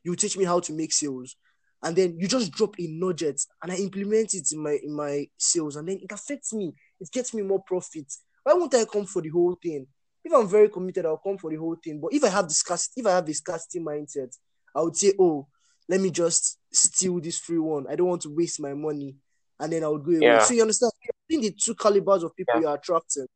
you 0.03 0.15
teach 0.15 0.37
me 0.37 0.45
how 0.45 0.59
to 0.59 0.73
make 0.73 0.93
sales, 0.93 1.35
and 1.81 1.95
then 1.95 2.17
you 2.19 2.27
just 2.27 2.51
drop 2.51 2.75
a 2.79 2.87
nugget 2.87 3.41
and 3.61 3.71
I 3.71 3.75
implement 3.75 4.33
it 4.33 4.51
in 4.51 4.61
my 4.61 4.77
in 4.83 4.93
my 4.93 5.27
sales, 5.37 5.75
and 5.75 5.87
then 5.87 5.99
it 6.01 6.11
affects 6.11 6.53
me. 6.53 6.73
It 6.99 7.09
gets 7.11 7.33
me 7.33 7.41
more 7.41 7.63
profit. 7.65 8.11
Why 8.43 8.53
won't 8.53 8.75
I 8.75 8.85
come 8.85 9.05
for 9.05 9.21
the 9.21 9.29
whole 9.29 9.57
thing? 9.61 9.87
If 10.23 10.33
I'm 10.33 10.47
very 10.47 10.69
committed, 10.69 11.05
I'll 11.05 11.17
come 11.17 11.37
for 11.37 11.49
the 11.49 11.55
whole 11.55 11.77
thing. 11.81 11.99
But 12.01 12.13
if 12.13 12.23
I 12.23 12.29
have 12.29 12.47
this 12.47 12.57
scarcity, 12.57 13.01
if 13.01 13.07
I 13.07 13.11
have 13.11 13.29
a 13.29 13.33
scarcity 13.33 13.79
mindset, 13.79 14.35
I 14.75 14.81
would 14.81 14.95
say, 14.95 15.13
oh, 15.19 15.47
let 15.87 16.01
me 16.01 16.11
just 16.11 16.57
steal 16.71 17.19
this 17.19 17.39
free 17.39 17.57
one. 17.57 17.85
I 17.89 17.95
don't 17.95 18.07
want 18.07 18.21
to 18.23 18.35
waste 18.35 18.59
my 18.59 18.73
money, 18.73 19.15
and 19.59 19.73
then 19.73 19.83
I 19.83 19.87
would 19.87 20.03
go 20.03 20.11
away. 20.11 20.19
Yeah. 20.21 20.39
So 20.43 20.53
you 20.53 20.61
understand? 20.61 20.91
You're 21.27 21.41
the 21.41 21.51
two 21.51 21.75
calibers 21.75 22.23
of 22.23 22.35
people 22.35 22.55
Yeah. 22.55 22.61
you 22.61 22.67
are 22.67 22.75
attracting. 22.75 23.27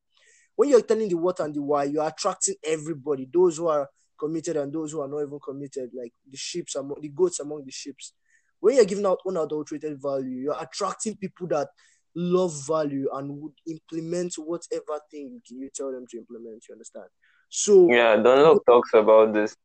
When 0.56 0.70
you're 0.70 0.82
telling 0.82 1.10
the 1.10 1.16
what 1.16 1.40
and 1.40 1.54
the 1.54 1.62
why, 1.62 1.86
you're 1.86 2.08
attracting 2.08 2.56
everybody. 2.64 3.28
Those 3.32 3.58
who 3.58 3.68
are 3.68 3.90
committed 4.20 4.56
and 4.58 4.72
those 4.72 4.92
who 4.92 5.02
are 5.02 5.08
not 5.08 5.22
even 5.24 5.40
committed, 5.44 5.90
like 5.94 6.14
the 6.30 6.38
sheeps 6.38 6.76
among 6.76 7.02
the 7.02 7.10
goats 7.10 7.40
among 7.40 7.66
the 7.66 7.72
sheeps. 7.72 8.14
When 8.60 8.76
you're 8.76 8.86
giving 8.86 9.06
out 9.06 9.20
unadulterated 9.28 10.02
value, 10.02 10.42
you're 10.44 10.62
attracting 10.62 11.18
people 11.18 11.48
that 11.48 11.68
love 12.16 12.54
value 12.68 13.10
and 13.14 13.42
would 13.42 13.54
implement 13.68 14.36
whatever 14.36 15.00
thing 15.12 15.42
you, 15.50 15.60
you 15.60 15.70
tell 15.74 15.92
them 15.92 16.06
to 16.12 16.18
implement. 16.18 16.64
You 16.70 16.76
understand? 16.76 17.08
So 17.50 17.90
Yeah, 17.92 18.16
Dan 18.16 18.44
Lok 18.44 18.66
talks 18.66 18.94
about 18.94 19.34
this. 19.34 19.56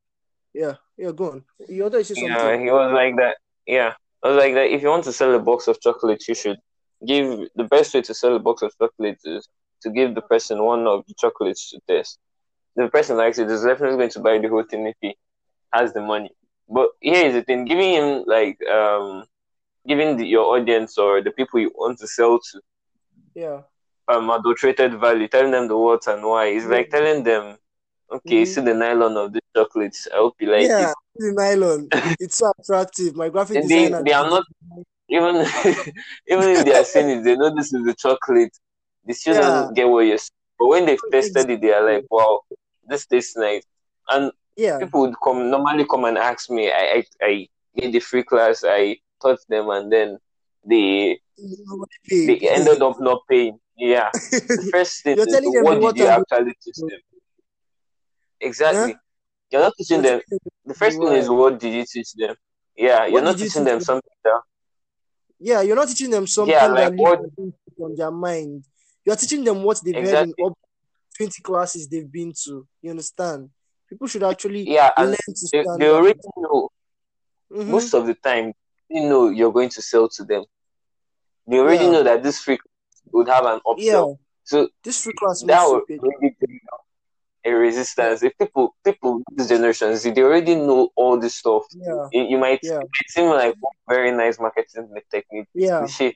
yeah, 0.54 0.74
yeah, 0.96 1.12
go 1.12 1.32
on. 1.32 1.44
You 1.68 1.88
say 1.90 2.02
something? 2.02 2.24
Yeah, 2.24 2.58
he 2.58 2.70
was 2.70 2.90
like 2.92 3.16
that. 3.16 3.36
Yeah, 3.66 3.94
I 4.22 4.28
was 4.28 4.36
like 4.36 4.54
that 4.54 4.72
if 4.74 4.82
you 4.82 4.88
want 4.88 5.04
to 5.04 5.12
sell 5.12 5.34
a 5.34 5.38
box 5.38 5.68
of 5.68 5.80
chocolates, 5.80 6.28
you 6.28 6.34
should 6.34 6.58
give 7.06 7.48
the 7.54 7.64
best 7.64 7.94
way 7.94 8.02
to 8.02 8.14
sell 8.14 8.36
a 8.36 8.40
box 8.40 8.62
of 8.62 8.72
chocolates 8.78 9.24
is 9.24 9.48
to 9.82 9.90
give 9.90 10.14
the 10.14 10.22
person 10.22 10.62
one 10.64 10.86
of 10.86 11.04
the 11.06 11.14
chocolates 11.18 11.70
to 11.70 11.80
test. 11.88 12.18
The 12.76 12.88
person 12.88 13.16
likes 13.16 13.38
it, 13.38 13.50
is 13.50 13.62
definitely 13.64 13.96
going 13.98 14.10
to 14.10 14.20
buy 14.20 14.38
the 14.38 14.48
whole 14.48 14.64
thing 14.64 14.86
if 14.86 14.96
he 15.00 15.16
has 15.72 15.92
the 15.92 16.00
money. 16.00 16.30
But 16.68 16.88
here 17.00 17.26
is 17.26 17.34
the 17.34 17.42
thing: 17.42 17.64
giving 17.64 17.92
him 17.94 18.24
like 18.26 18.58
um, 18.68 19.24
giving 19.86 20.16
the, 20.16 20.26
your 20.26 20.56
audience 20.56 20.98
or 20.98 21.22
the 21.22 21.30
people 21.32 21.60
you 21.60 21.72
want 21.76 21.98
to 22.00 22.06
sell 22.08 22.38
to 22.38 22.60
Yeah. 23.34 23.62
um 24.08 24.30
adulterated 24.30 24.98
value, 25.00 25.28
telling 25.28 25.52
them 25.52 25.68
the 25.68 25.76
what 25.76 26.06
and 26.06 26.22
why. 26.24 26.46
It's 26.46 26.66
like 26.66 26.90
telling 26.90 27.22
them, 27.24 27.58
okay, 28.12 28.42
Mhm. 28.42 28.46
see 28.46 28.60
the 28.60 28.74
nylon 28.74 29.16
of 29.16 29.32
the 29.32 29.40
chocolates. 29.54 30.08
I 30.12 30.16
hope 30.16 30.34
you 30.40 30.50
like 30.50 30.68
yeah, 30.68 30.90
it. 30.90 30.96
the 31.16 31.32
nylon. 31.32 31.88
It's 32.20 32.38
so 32.38 32.52
attractive. 32.58 33.16
My 33.16 33.28
graphic 33.28 33.62
they, 33.68 33.88
designer. 33.88 34.02
they 34.04 34.12
are 34.12 34.28
not 34.28 34.44
even 35.08 35.36
even 36.28 36.48
if 36.50 36.64
they 36.64 36.74
are 36.74 36.84
saying 36.84 37.20
it, 37.20 37.24
they 37.24 37.36
know 37.36 37.54
this 37.54 37.72
is 37.72 37.84
the 37.84 37.94
chocolate. 37.94 38.56
The 39.06 39.14
still 39.14 39.34
Yeah. 39.34 39.70
get 39.74 39.88
what 39.88 40.00
you're 40.06 40.18
saying. 40.18 40.30
But 40.58 40.66
when 40.68 40.86
they've 40.86 41.10
tested 41.10 41.50
it, 41.50 41.60
they 41.60 41.72
are 41.72 41.84
like, 41.94 42.04
wow, 42.10 42.40
this 42.88 43.06
tastes 43.06 43.36
nice. 43.36 43.62
And 44.08 44.32
Yeah. 44.56 44.78
people 44.78 45.00
would 45.02 45.14
come 45.22 45.50
normally 45.50 45.86
come 45.86 46.04
and 46.04 46.18
ask 46.18 46.50
me. 46.50 46.70
I 46.70 47.04
I, 47.22 47.26
I 47.26 47.48
the 47.74 48.00
free 48.00 48.24
class. 48.24 48.64
I 48.66 48.96
taught 49.22 49.38
them, 49.48 49.70
and 49.70 49.90
then 49.92 50.18
they 50.68 51.20
they 52.26 52.38
ended 52.38 52.82
up 52.82 53.00
not 53.00 53.20
paying. 53.28 53.58
Yeah, 53.76 54.10
the 54.56 54.62
first 54.72 55.02
thing 55.04 55.16
You're 55.16 55.26
is 55.26 55.32
telling 55.32 55.52
them 55.52 55.64
what 55.64 55.80
what 55.80 55.94
did 55.94 56.02
you 56.02 56.08
actually 56.08 56.54
teach 56.62 56.76
them? 56.76 56.98
Exactly. 58.40 58.92
Huh? 58.92 58.98
You're 59.50 59.62
not 59.62 59.72
teaching 59.78 60.02
them. 60.02 60.20
The 60.64 60.74
first 60.74 60.98
thing 60.98 61.12
is 61.12 61.28
what 61.28 61.58
did 61.58 61.72
you 61.74 61.84
teach 61.90 62.12
them? 62.14 62.34
Yeah, 62.76 63.04
you're 63.06 63.12
What 63.14 63.24
not 63.24 63.38
you 63.38 63.44
teaching 63.46 63.64
them 63.64 63.80
something 63.80 64.10
that 64.24 64.40
Yeah, 65.40 65.62
you're 65.62 65.76
not 65.76 65.88
teaching 65.88 66.10
them 66.10 66.26
something 66.26 66.52
yeah, 66.54 66.66
like 66.66 66.96
that 66.96 66.98
what 66.98 67.20
on 67.80 67.94
their 67.96 68.10
mind. 68.10 68.64
You're 69.04 69.16
teaching 69.16 69.44
them 69.44 69.62
what 69.62 69.80
they've 69.84 69.94
heard 69.94 70.26
in 70.26 70.34
up 70.44 70.52
20 71.16 71.42
classes 71.42 71.88
they've 71.88 72.10
been 72.10 72.32
to. 72.44 72.66
You 72.82 72.90
understand? 72.90 73.50
People 73.88 74.06
should 74.06 74.22
actually 74.22 74.68
Yeah, 74.68 74.90
and 74.96 75.08
learn 75.10 75.16
to 75.34 75.48
they, 75.52 75.64
they 75.78 75.90
already 75.90 76.20
know 76.36 76.68
Mhm. 77.50 77.66
most 77.66 77.94
of 77.94 78.06
the 78.06 78.14
time. 78.14 78.52
They 78.90 79.00
know 79.00 79.28
you're 79.30 79.52
going 79.52 79.70
to 79.70 79.82
sell 79.82 80.08
to 80.10 80.24
them. 80.24 80.44
They 81.46 81.58
already 81.58 81.84
Yeah. 81.84 81.92
know 81.92 82.02
that 82.02 82.22
this 82.22 82.40
free 82.40 82.58
would 83.12 83.28
have 83.28 83.46
an 83.46 83.60
option. 83.64 83.86
Yeah. 83.86 84.14
So 84.44 84.68
This 84.82 85.02
free 85.02 85.14
class 85.14 85.42
that 85.42 85.82
needs 86.20 86.36
to 86.40 86.46
a 87.44 87.52
resistance. 87.52 88.22
If 88.22 88.36
people 88.38 88.74
people 88.84 89.22
this 89.36 89.48
generation 89.48 89.96
see, 89.96 90.10
they 90.10 90.22
already 90.22 90.54
know 90.54 90.90
all 90.96 91.18
this 91.18 91.36
stuff. 91.36 91.64
Yeah. 91.72 92.08
You, 92.12 92.22
you 92.30 92.38
might 92.38 92.60
Yeah. 92.62 92.80
it 92.80 92.88
might 92.96 93.08
seem 93.10 93.30
like 93.30 93.54
very 93.88 94.10
nice 94.12 94.38
marketing 94.38 94.88
technique. 95.10 95.46
Yeah. 95.54 95.86
I 95.86 96.12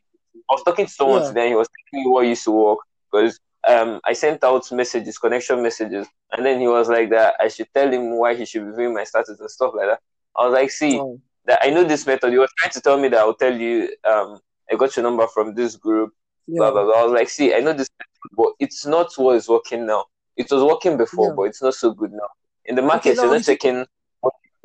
was 0.50 0.62
talking 0.64 0.86
to 0.86 0.92
someone 0.92 1.22
Yeah. 1.22 1.28
today 1.28 1.40
and 1.42 1.48
he 1.50 1.54
was 1.56 1.68
telling 1.68 2.04
me 2.04 2.10
what 2.10 2.26
used 2.26 2.44
to 2.44 2.50
work 2.52 2.78
because 3.10 3.38
um 3.68 4.00
I 4.04 4.12
sent 4.14 4.42
out 4.42 4.70
messages, 4.72 5.18
connection 5.18 5.62
messages, 5.62 6.06
and 6.32 6.44
then 6.44 6.60
he 6.60 6.68
was 6.68 6.88
like 6.88 7.10
that 7.10 7.34
I 7.38 7.48
should 7.48 7.68
tell 7.74 7.90
him 7.92 8.18
why 8.18 8.34
he 8.34 8.44
should 8.44 8.66
be 8.66 8.72
viewing 8.76 8.94
my 8.94 9.04
status 9.04 9.38
and 9.38 9.50
stuff 9.50 9.72
like 9.76 9.86
that. 9.88 10.00
I 10.36 10.44
was 10.46 10.52
like, 10.54 10.70
see, 10.70 10.98
Oh, 10.98 11.20
that 11.46 11.58
I 11.62 11.70
know 11.70 11.84
this 11.84 12.06
method. 12.06 12.32
He 12.32 12.38
was 12.38 12.50
trying 12.58 12.72
to 12.72 12.80
tell 12.80 12.98
me 12.98 13.08
that 13.08 13.18
I'll 13.18 13.34
tell 13.34 13.54
you 13.54 13.88
um 14.04 14.38
I 14.70 14.76
got 14.76 14.96
your 14.96 15.02
number 15.04 15.26
from 15.28 15.54
this 15.54 15.76
group, 15.76 16.10
blah 16.48 16.66
yeah. 16.66 16.70
blah 16.72 16.84
blah. 16.84 17.00
I 17.00 17.04
was 17.04 17.12
like, 17.12 17.28
see, 17.28 17.54
I 17.54 17.60
know 17.60 17.72
this 17.72 17.90
method, 17.98 18.36
but 18.36 18.52
it's 18.58 18.86
not 18.86 19.12
what 19.16 19.36
is 19.36 19.48
working 19.48 19.86
now. 19.86 20.06
It 20.36 20.50
was 20.50 20.62
working 20.62 20.96
before, 20.96 21.28
Yeah. 21.28 21.34
but 21.36 21.42
it's 21.44 21.62
not 21.62 21.74
so 21.74 21.92
good 21.92 22.12
now. 22.12 22.28
In 22.64 22.74
the 22.74 22.82
market, 22.82 23.16
you're 23.16 23.26
not 23.30 23.42
checking 23.42 23.86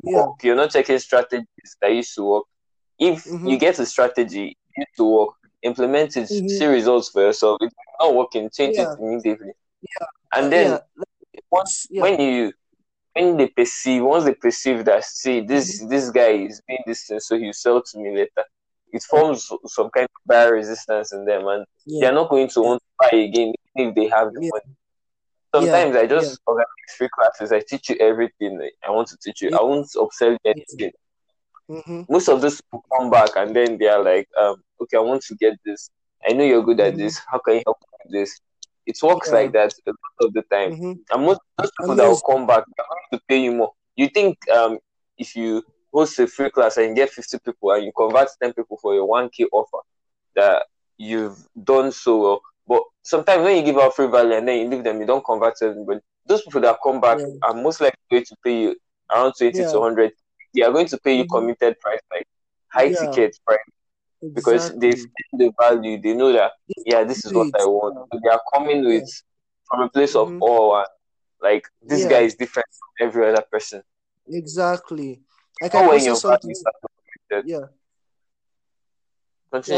Yeah. 0.02 0.26
work. 0.26 0.42
You're 0.42 0.56
not 0.56 0.70
checking 0.70 0.98
strategies 0.98 1.76
that 1.80 1.92
used 1.92 2.14
to 2.14 2.24
work. 2.24 2.44
If 2.98 3.24
Mhm. 3.24 3.50
you 3.50 3.58
get 3.58 3.78
a 3.78 3.86
strategy 3.86 4.56
used 4.76 4.96
to 4.96 5.04
work, 5.04 5.34
implement 5.62 6.16
it, 6.16 6.28
Mhm. 6.28 6.48
see 6.50 6.66
results 6.66 7.08
for 7.10 7.22
yourself. 7.22 7.58
If 7.60 7.66
it's 7.66 7.96
not 8.00 8.14
working, 8.14 8.48
change 8.50 8.76
Yeah. 8.76 8.92
it 8.92 8.98
immediately. 8.98 9.52
Yeah. 9.82 10.06
And 10.32 10.52
then 10.52 10.80
once 11.50 11.86
when 11.90 12.20
you 12.20 12.52
when 13.14 13.36
they 13.36 13.48
perceive 13.48 14.04
once 14.04 14.24
they 14.24 14.34
perceive 14.34 14.84
that 14.84 15.04
see 15.04 15.40
this 15.40 15.80
Mm-hmm. 15.80 15.88
this 15.88 16.10
guy 16.10 16.30
is 16.46 16.60
doing 16.68 16.82
this 16.86 17.06
thing, 17.06 17.18
so 17.20 17.36
he'll 17.36 17.52
sell 17.52 17.82
to 17.82 17.98
me 17.98 18.14
later. 18.14 18.44
It 18.92 19.02
forms 19.02 19.50
some 19.66 19.90
kind 19.90 20.04
of 20.04 20.20
buyer 20.24 20.54
resistance 20.54 21.12
in 21.12 21.24
them, 21.24 21.46
and 21.48 21.66
they're 22.00 22.12
not 22.12 22.30
going 22.30 22.48
to 22.48 22.60
want 22.62 22.80
to 22.82 22.88
buy 23.10 23.18
again 23.18 23.52
if 23.74 23.94
they 23.94 24.06
have 24.08 24.32
the 24.32 24.40
money. 24.40 24.76
Sometimes 25.54 25.96
I 25.96 26.06
just 26.06 26.30
Yeah. 26.32 26.36
organize 26.46 26.66
free 26.96 27.08
classes. 27.08 27.52
I 27.52 27.60
teach 27.60 27.88
you 27.90 27.96
everything 27.96 28.60
I 28.86 28.90
want 28.90 29.08
to 29.08 29.16
teach 29.22 29.40
you. 29.42 29.50
Yeah. 29.50 29.56
I 29.58 29.62
won't 29.62 29.86
upsell 29.96 30.32
you 30.32 30.38
anything. 30.44 30.92
Mhm. 31.70 32.06
Most 32.08 32.28
of 32.28 32.40
those 32.40 32.60
people 32.60 32.84
come 32.96 33.10
back 33.10 33.30
and 33.36 33.54
then 33.54 33.78
they 33.78 33.88
are 33.88 34.02
like, 34.02 34.28
um, 34.40 34.62
okay, 34.80 34.96
I 34.96 35.00
want 35.00 35.22
to 35.22 35.34
get 35.36 35.54
this. 35.64 35.90
I 36.28 36.32
know 36.32 36.44
you're 36.44 36.62
good 36.62 36.80
at 36.80 36.94
Mhm. 36.94 36.98
this. 36.98 37.18
How 37.30 37.38
can 37.38 37.54
you 37.56 37.62
help 37.66 37.78
me 37.80 37.86
with 38.04 38.12
this? 38.12 38.40
It 38.86 38.98
works 39.02 39.28
Yeah. 39.28 39.34
like 39.34 39.52
that 39.52 39.74
a 39.86 39.90
lot 39.90 40.26
of 40.28 40.32
the 40.32 40.42
time. 40.42 40.72
Mhm. 40.72 40.98
And 41.10 41.24
most 41.24 41.40
those 41.58 41.70
people 41.78 41.94
that 41.96 42.08
will 42.08 42.20
come 42.20 42.46
back, 42.46 42.64
they're 42.76 42.86
going 42.86 43.00
to 43.12 43.20
pay 43.28 43.38
you 43.38 43.52
more. 43.52 43.72
You 43.96 44.08
think 44.08 44.36
um 44.50 44.78
if 45.18 45.34
you 45.36 45.62
host 45.92 46.18
a 46.18 46.26
free 46.26 46.50
class 46.50 46.76
and 46.76 46.90
you 46.90 46.94
get 46.94 47.10
50 47.10 47.38
people 47.38 47.70
and 47.72 47.84
you 47.84 47.92
convert 47.96 48.28
10 48.40 48.52
people 48.52 48.76
for 48.78 48.94
your 48.94 49.06
1k 49.06 49.46
offer, 49.52 49.78
that 50.34 50.66
you've 50.96 51.38
done 51.64 51.90
so 51.92 52.18
well. 52.18 52.42
But 52.68 52.82
sometimes 53.02 53.42
when 53.42 53.56
you 53.56 53.62
give 53.62 53.78
out 53.78 53.96
free 53.96 54.08
value 54.08 54.34
and 54.34 54.46
then 54.46 54.58
you 54.60 54.68
leave 54.68 54.84
them, 54.84 55.00
you 55.00 55.06
don't 55.06 55.24
convert 55.24 55.54
everybody. 55.62 56.00
Those 56.26 56.42
people 56.42 56.60
that 56.60 56.78
come 56.82 57.00
back 57.00 57.18
Yeah. 57.18 57.26
are 57.42 57.54
most 57.54 57.80
likely 57.80 57.98
going 58.10 58.24
to 58.26 58.36
pay 58.44 58.60
you 58.62 58.76
around 59.10 59.32
20 59.38 59.58
Yeah. 59.58 59.70
to 59.72 59.78
100. 59.80 60.12
They 60.54 60.62
are 60.62 60.72
going 60.72 60.86
to 60.88 60.98
pay 60.98 61.16
you 61.16 61.24
Mhm. 61.24 61.30
committed 61.30 61.80
price, 61.80 62.00
like 62.10 62.26
high 62.68 62.90
Yeah. 62.90 63.00
ticket 63.10 63.38
price, 63.46 63.58
because 64.34 64.68
they've 64.76 64.92
exactly. 64.92 65.24
seen 65.30 65.38
the 65.38 65.52
value. 65.58 66.00
They 66.00 66.12
know 66.14 66.32
that, 66.32 66.52
yeah, 66.84 67.04
this 67.04 67.24
is 67.24 67.32
what 67.32 67.48
I 67.58 67.64
want. 67.64 67.94
So 68.12 68.20
they 68.22 68.28
are 68.28 68.42
coming 68.52 68.84
with 68.84 69.08
from 69.70 69.80
a 69.80 69.88
place 69.88 70.14
of 70.14 70.28
Mhm. 70.28 70.42
awe. 70.42 70.84
Like, 71.40 71.66
this 71.80 72.04
guy 72.04 72.20
is 72.20 72.34
different 72.34 72.68
from 72.78 73.08
every 73.08 73.30
other 73.30 73.44
person. 73.50 73.82
Exactly. 74.26 75.22
Like 75.62 75.74
Or 75.74 75.78
I 75.84 75.88
when 75.88 75.90
posted 75.92 76.06
your 76.06 76.16
something. 76.16 76.54
to 77.30 77.42
Yeah. 77.46 77.66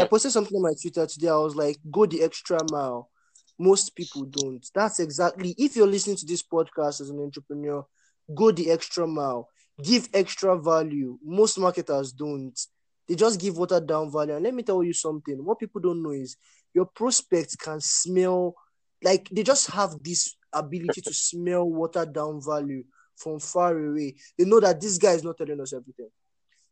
I 0.01 0.07
posted 0.07 0.31
something 0.31 0.55
on 0.55 0.63
my 0.63 0.73
Twitter 0.79 1.05
today. 1.05 1.29
I 1.29 1.37
was 1.37 1.55
like, 1.55 1.77
go 1.89 2.05
the 2.05 2.23
extra 2.23 2.59
mile. 2.71 3.09
Most 3.57 3.95
people 3.95 4.25
don't. 4.25 4.65
That's 4.73 4.99
exactly 4.99 5.55
if 5.57 5.75
you're 5.75 5.87
listening 5.87 6.17
to 6.17 6.25
this 6.25 6.43
podcast 6.43 7.01
as 7.01 7.09
an 7.09 7.19
entrepreneur, 7.19 7.85
go 8.33 8.51
the 8.51 8.71
extra 8.71 9.07
mile. 9.07 9.49
Give 9.83 10.07
extra 10.13 10.59
value. 10.59 11.17
Most 11.23 11.57
marketers 11.57 12.11
don't. 12.11 12.59
They 13.07 13.15
just 13.15 13.39
give 13.39 13.57
watered 13.57 13.87
down 13.87 14.11
value. 14.11 14.35
And 14.35 14.43
let 14.43 14.53
me 14.53 14.63
tell 14.63 14.83
you 14.83 14.93
something. 14.93 15.43
What 15.43 15.59
people 15.59 15.81
don't 15.81 16.03
know 16.03 16.11
is 16.11 16.37
your 16.73 16.85
prospects 16.85 17.55
can 17.55 17.79
smell 17.81 18.55
like 19.03 19.27
they 19.29 19.43
just 19.43 19.69
have 19.71 19.95
this 20.03 20.35
ability 20.53 21.01
to 21.01 21.13
smell 21.13 21.69
watered 21.69 22.13
down 22.13 22.41
value 22.45 22.83
from 23.15 23.39
far 23.39 23.77
away. 23.77 24.15
They 24.37 24.45
know 24.45 24.59
that 24.59 24.79
this 24.81 24.97
guy 24.97 25.11
is 25.11 25.23
not 25.23 25.37
telling 25.37 25.59
us 25.61 25.73
everything. 25.73 26.09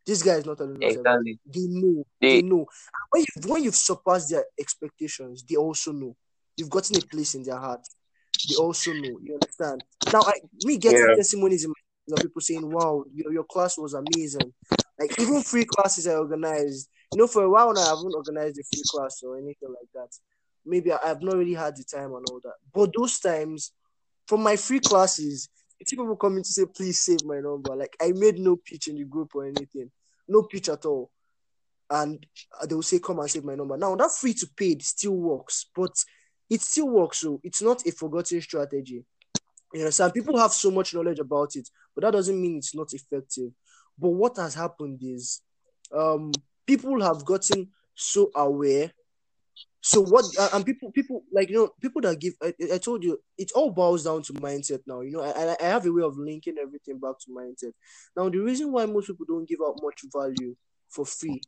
This 0.10 0.24
guy 0.24 0.38
is 0.38 0.46
not 0.46 0.58
telling 0.58 0.84
us. 0.84 0.96
Exactly. 0.96 1.39
They 1.46 1.68
know. 1.68 2.04
They- 2.20 2.42
They 2.42 2.42
know. 2.42 2.66
When 3.12 3.24
you've, 3.28 3.46
when 3.46 3.63
you've 3.63 3.75
surpassed 3.75 4.32
their 4.32 4.44
expectations, 4.60 5.44
they 5.48 5.56
also 5.56 5.92
know. 5.92 6.16
You've 6.58 6.70
gotten 6.72 6.98
a 6.98 7.01
place 7.01 7.36
in 7.36 7.44
their 7.44 7.58
heart. 7.60 7.82
They 8.50 8.56
also 8.56 8.92
know. 8.94 9.20
You 9.24 9.36
understand? 9.36 9.84
Now, 10.12 10.24
I 10.25 10.34
me 10.63 10.78
getting 10.78 11.00
Yeah. 11.10 11.16
testimonies 11.16 11.63
in 11.63 11.70
my 11.70 12.16
of 12.16 12.22
people 12.24 12.42
saying, 12.42 12.66
"Wow, 12.72 13.06
your, 13.13 13.32
your 13.32 13.44
class 13.44 13.78
was 13.78 13.94
amazing." 13.94 14.51
Like 15.00 15.20
even 15.20 15.44
free 15.44 15.66
classes 15.66 16.08
I 16.08 16.16
organized. 16.16 16.89
You 17.13 17.20
know, 17.20 17.28
for 17.28 17.44
a 17.44 17.50
while 17.50 17.72
now, 17.72 17.82
I 17.82 17.89
haven't 17.96 18.16
organized 18.16 18.58
a 18.60 18.63
free 18.63 18.82
class 18.89 19.22
or 19.22 19.38
anything 19.38 19.70
like 19.70 19.89
that. 19.94 20.10
Maybe 20.66 20.92
I, 20.92 20.98
I've 21.04 21.22
not 21.22 21.36
really 21.38 21.54
had 21.54 21.78
the 21.78 21.84
time 21.84 22.13
and 22.16 22.25
all 22.25 22.39
that. 22.44 22.56
But 22.74 22.92
those 22.98 23.20
times, 23.20 23.74
from 24.28 24.42
my 24.42 24.56
free 24.56 24.80
classes, 24.80 25.50
people 25.88 26.16
coming 26.16 26.44
to 26.44 26.50
say, 26.51 26.66
"Please 26.66 27.00
save 27.00 27.24
my 27.25 27.39
number." 27.39 27.75
Like 27.75 27.96
I 28.01 28.12
made 28.13 28.39
no 28.39 28.56
pitch 28.58 28.88
in 28.88 28.96
the 28.96 29.06
group 29.06 29.36
or 29.36 29.46
anything, 29.46 29.92
no 30.29 30.43
pitch 30.43 30.69
at 30.69 30.86
all 30.86 31.12
and 31.89 32.25
they 32.67 32.75
will 32.75 32.83
say, 32.83 33.00
"Come 33.00 33.19
and 33.19 33.29
save 33.29 33.43
my 33.43 33.55
number." 33.55 33.77
Now 33.77 33.95
that 33.95 34.12
free 34.12 34.33
to 34.36 34.48
paid 34.55 34.83
still 34.83 35.15
works, 35.15 35.65
but 35.75 35.95
it 36.50 36.62
still 36.62 36.89
works. 36.89 37.19
So 37.19 37.39
it's 37.43 37.62
not 37.62 37.86
a 37.86 37.91
forgotten 37.91 38.41
strategy. 38.41 39.05
You 39.74 39.81
understand? 39.81 40.13
People 40.13 40.38
have 40.38 40.51
so 40.51 40.71
much 40.71 40.93
knowledge 40.93 41.19
about 41.19 41.55
it, 41.55 41.69
but 41.95 42.03
that 42.03 42.12
doesn't 42.12 42.39
mean 42.39 42.57
it's 42.57 42.75
not 42.75 42.93
effective. 42.93 43.51
But 43.98 44.09
what 44.09 44.38
has 44.38 44.55
happened 44.55 45.00
is, 45.03 45.41
um, 45.95 46.31
people 46.65 47.01
have 47.01 47.25
gotten 47.25 47.69
so 47.95 48.31
aware. 48.36 48.91
So 49.82 50.01
what? 50.01 50.25
uh, 50.38 50.50
And 50.54 50.66
people, 50.66 50.92
people 50.92 51.24
like 51.32 51.50
you 51.50 51.56
know, 51.56 51.70
people 51.82 52.01
that 52.01 52.20
give. 52.20 52.34
I, 52.42 52.54
I 52.74 52.78
told 52.78 53.04
you, 53.04 53.20
it 53.38 53.51
all 53.56 53.72
boils 53.72 54.04
down 54.04 54.24
to 54.24 54.34
mindset 54.34 54.82
now. 54.86 55.01
You 55.01 55.12
know, 55.12 55.22
I, 55.22 55.56
I 55.60 55.66
have 55.66 55.86
a 55.86 55.92
way 55.92 56.04
of 56.04 56.18
linking 56.18 56.58
everything 56.62 57.00
back 57.00 57.16
to 57.20 57.32
mindset. 57.32 57.72
Now, 58.16 58.30
the 58.30 58.39
reason 58.39 58.72
why 58.72 58.86
most 58.86 59.08
people 59.08 59.25
don't 59.28 59.48
give 59.48 59.60
out 59.66 59.80
much 59.82 60.01
value 60.13 60.56
for 60.89 61.06
free 61.06 61.42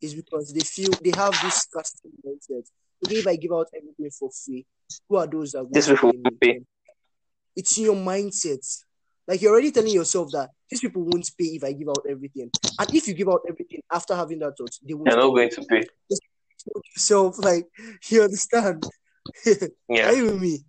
is 0.00 0.14
because 0.14 0.52
they 0.52 0.60
feel 0.60 0.90
they 1.02 1.12
have 1.16 1.32
this 1.42 1.62
scarcity 1.62 2.10
mindset. 2.26 2.64
Okay, 3.04 3.16
if 3.16 3.26
I 3.26 3.36
give 3.36 3.52
out 3.52 3.68
everything 3.74 4.10
for 4.10 4.30
free, 4.30 4.66
who 5.08 5.16
are 5.16 5.26
those 5.26 5.52
that 5.52 5.60
are 5.60 5.62
going 5.64 5.74
These 5.74 5.86
to 5.86 5.94
people 5.94 6.10
pay 6.10 6.18
will 6.18 6.36
pay. 6.40 6.60
It's 7.56 7.76
in 7.78 7.84
your 7.84 7.96
mindset. 7.96 8.64
Like 9.26 9.42
you're 9.42 9.52
already 9.52 9.70
telling 9.72 9.92
yourself 9.92 10.30
that 10.32 10.50
these 10.70 10.80
people 10.80 11.02
won't 11.02 11.30
pay 11.38 11.46
if 11.46 11.64
I 11.64 11.72
give 11.72 11.88
out 11.88 12.04
everything. 12.08 12.50
And 12.78 12.94
if 12.94 13.08
you 13.08 13.14
give 13.14 13.28
out 13.28 13.40
everything 13.48 13.80
after 13.90 14.14
having 14.14 14.38
that 14.40 14.54
thought, 14.56 14.74
they 14.86 14.94
won't 14.94 15.10
They're 15.10 15.18
not 15.18 15.34
going 15.34 15.50
to 15.50 15.62
pay. 15.68 15.86
Yourself 16.94 17.38
like 17.38 17.66
you 18.08 18.22
understand. 18.22 18.84
Yeah. 19.88 20.08
Are 20.08 20.14
you 20.14 20.24
with 20.24 20.40
me? 20.40 20.64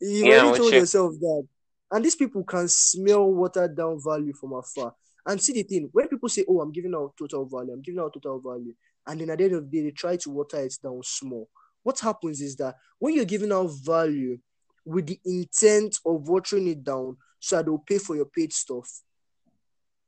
You 0.00 0.24
Yeah, 0.26 0.42
already 0.42 0.58
told 0.58 0.72
you. 0.72 0.78
yourself 0.80 1.12
that. 1.20 1.46
And 1.92 2.04
these 2.04 2.16
people 2.16 2.42
can 2.42 2.66
smell 2.68 3.32
watered 3.32 3.76
down 3.76 4.00
value 4.04 4.32
from 4.32 4.52
afar. 4.52 4.94
And 5.26 5.40
see 5.40 5.52
the 5.52 5.62
thing, 5.62 5.88
when 5.92 6.08
people 6.08 6.28
say, 6.28 6.44
Oh, 6.48 6.60
I'm 6.60 6.72
giving 6.72 6.94
out 6.94 7.14
total 7.16 7.46
value, 7.46 7.72
I'm 7.72 7.82
giving 7.82 8.00
out 8.00 8.12
total 8.12 8.40
value, 8.40 8.74
and 9.06 9.20
then 9.20 9.30
at 9.30 9.38
the 9.38 9.44
end 9.44 9.54
of 9.54 9.70
the 9.70 9.76
day, 9.78 9.84
they 9.84 9.90
try 9.92 10.16
to 10.16 10.30
water 10.30 10.58
it 10.58 10.74
down 10.82 11.00
small. 11.04 11.48
What 11.82 12.00
happens 12.00 12.40
is 12.40 12.56
that 12.56 12.76
when 12.98 13.14
you're 13.14 13.24
giving 13.24 13.52
out 13.52 13.70
value 13.84 14.38
with 14.84 15.06
the 15.06 15.20
intent 15.24 15.98
of 16.04 16.28
watering 16.28 16.66
it 16.68 16.82
down 16.82 17.16
so 17.38 17.56
that 17.56 17.66
they'll 17.66 17.78
pay 17.78 17.98
for 17.98 18.16
your 18.16 18.26
paid 18.26 18.52
stuff, 18.52 18.90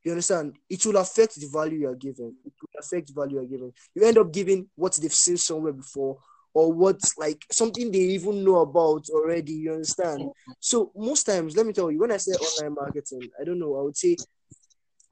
you 0.07 0.13
understand? 0.13 0.55
It 0.69 0.85
will 0.85 0.97
affect 0.97 1.35
the 1.35 1.47
value 1.51 1.79
you're 1.79 1.95
giving. 1.95 2.33
It 2.45 2.53
will 2.61 2.79
affect 2.79 3.07
the 3.07 3.13
value 3.13 3.35
you're 3.35 3.45
giving. 3.45 3.73
You 3.93 4.05
end 4.05 4.17
up 4.17 4.31
giving 4.31 4.67
what 4.75 4.93
they've 4.93 5.13
seen 5.13 5.37
somewhere 5.37 5.73
before 5.73 6.17
or 6.53 6.71
what's 6.71 7.17
like 7.17 7.45
something 7.51 7.91
they 7.91 7.99
even 7.99 8.43
know 8.43 8.61
about 8.61 9.05
already. 9.09 9.53
You 9.53 9.73
understand? 9.73 10.29
So 10.59 10.91
most 10.95 11.25
times, 11.25 11.57
let 11.57 11.65
me 11.65 11.73
tell 11.73 11.91
you, 11.91 11.99
when 11.99 12.11
I 12.11 12.17
say 12.17 12.31
online 12.31 12.75
marketing, 12.75 13.29
I 13.39 13.43
don't 13.43 13.59
know, 13.59 13.77
I 13.77 13.83
would 13.83 13.97
say 13.97 14.15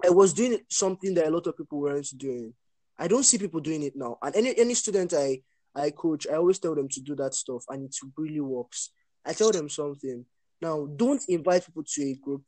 I 0.03 0.11
was 0.11 0.33
doing 0.33 0.59
something 0.69 1.13
that 1.15 1.27
a 1.27 1.29
lot 1.29 1.45
of 1.47 1.57
people 1.57 1.81
weren't 1.81 2.07
doing. 2.17 2.53
I 2.97 3.09
don't 3.09 3.23
see 3.23 3.37
people 3.37 3.59
doing 3.59 3.83
it 3.83 3.97
now. 3.97 4.17
And 4.21 4.33
any 4.35 4.57
any 4.57 4.73
student 4.75 5.13
I 5.13 5.41
I 5.75 5.89
coach, 5.91 6.25
I 6.25 6.35
always 6.35 6.59
tell 6.59 6.73
them 6.73 6.87
to 6.87 7.01
do 7.01 7.15
that 7.15 7.33
stuff 7.33 7.65
and 7.67 7.83
it 7.83 7.95
really 8.17 8.39
works. 8.39 8.91
I 9.25 9.33
tell 9.33 9.51
them 9.51 9.67
something. 9.67 10.25
Now, 10.61 10.87
don't 10.95 11.21
invite 11.27 11.65
people 11.65 11.83
to 11.85 12.01
a 12.03 12.15
group 12.15 12.43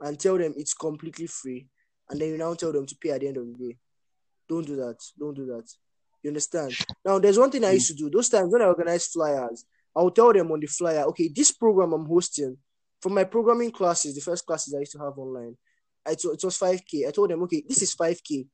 and 0.00 0.18
tell 0.18 0.38
them 0.38 0.54
it's 0.56 0.74
completely 0.74 1.26
free, 1.26 1.66
and 2.10 2.20
then 2.20 2.28
you 2.30 2.38
now 2.38 2.54
tell 2.54 2.72
them 2.72 2.86
to 2.86 2.96
pay 2.96 3.10
at 3.10 3.20
the 3.20 3.28
end 3.28 3.36
of 3.36 3.46
the 3.46 3.66
day. 3.68 3.76
Don't 4.48 4.66
do 4.66 4.76
that. 4.76 4.96
Don't 5.18 5.34
do 5.34 5.46
that. 5.46 5.68
You 6.22 6.30
understand? 6.30 6.76
Now, 7.04 7.18
there's 7.18 7.38
one 7.38 7.50
thing 7.50 7.64
I 7.64 7.72
used 7.72 7.88
to 7.88 7.94
do. 7.94 8.10
Those 8.10 8.28
times 8.28 8.52
when 8.52 8.62
I 8.62 8.66
organize 8.66 9.06
flyers, 9.06 9.64
I 9.94 10.02
will 10.02 10.10
tell 10.10 10.32
them 10.32 10.50
on 10.52 10.60
the 10.60 10.66
flyer, 10.66 11.04
okay, 11.04 11.30
this 11.34 11.52
program 11.52 11.92
I'm 11.92 12.06
hosting 12.06 12.56
for 13.00 13.10
my 13.10 13.24
programming 13.24 13.70
classes, 13.70 14.14
the 14.14 14.20
first 14.20 14.46
classes 14.46 14.74
I 14.74 14.80
used 14.80 14.92
to 14.92 14.98
have 14.98 15.18
online, 15.18 15.56
I 16.06 16.14
t- 16.14 16.28
it 16.28 16.42
was 16.42 16.58
5K. 16.58 17.06
I 17.06 17.10
told 17.10 17.30
them, 17.30 17.42
okay, 17.44 17.62
this 17.68 17.82
is 17.82 17.94
5K. 17.94 18.46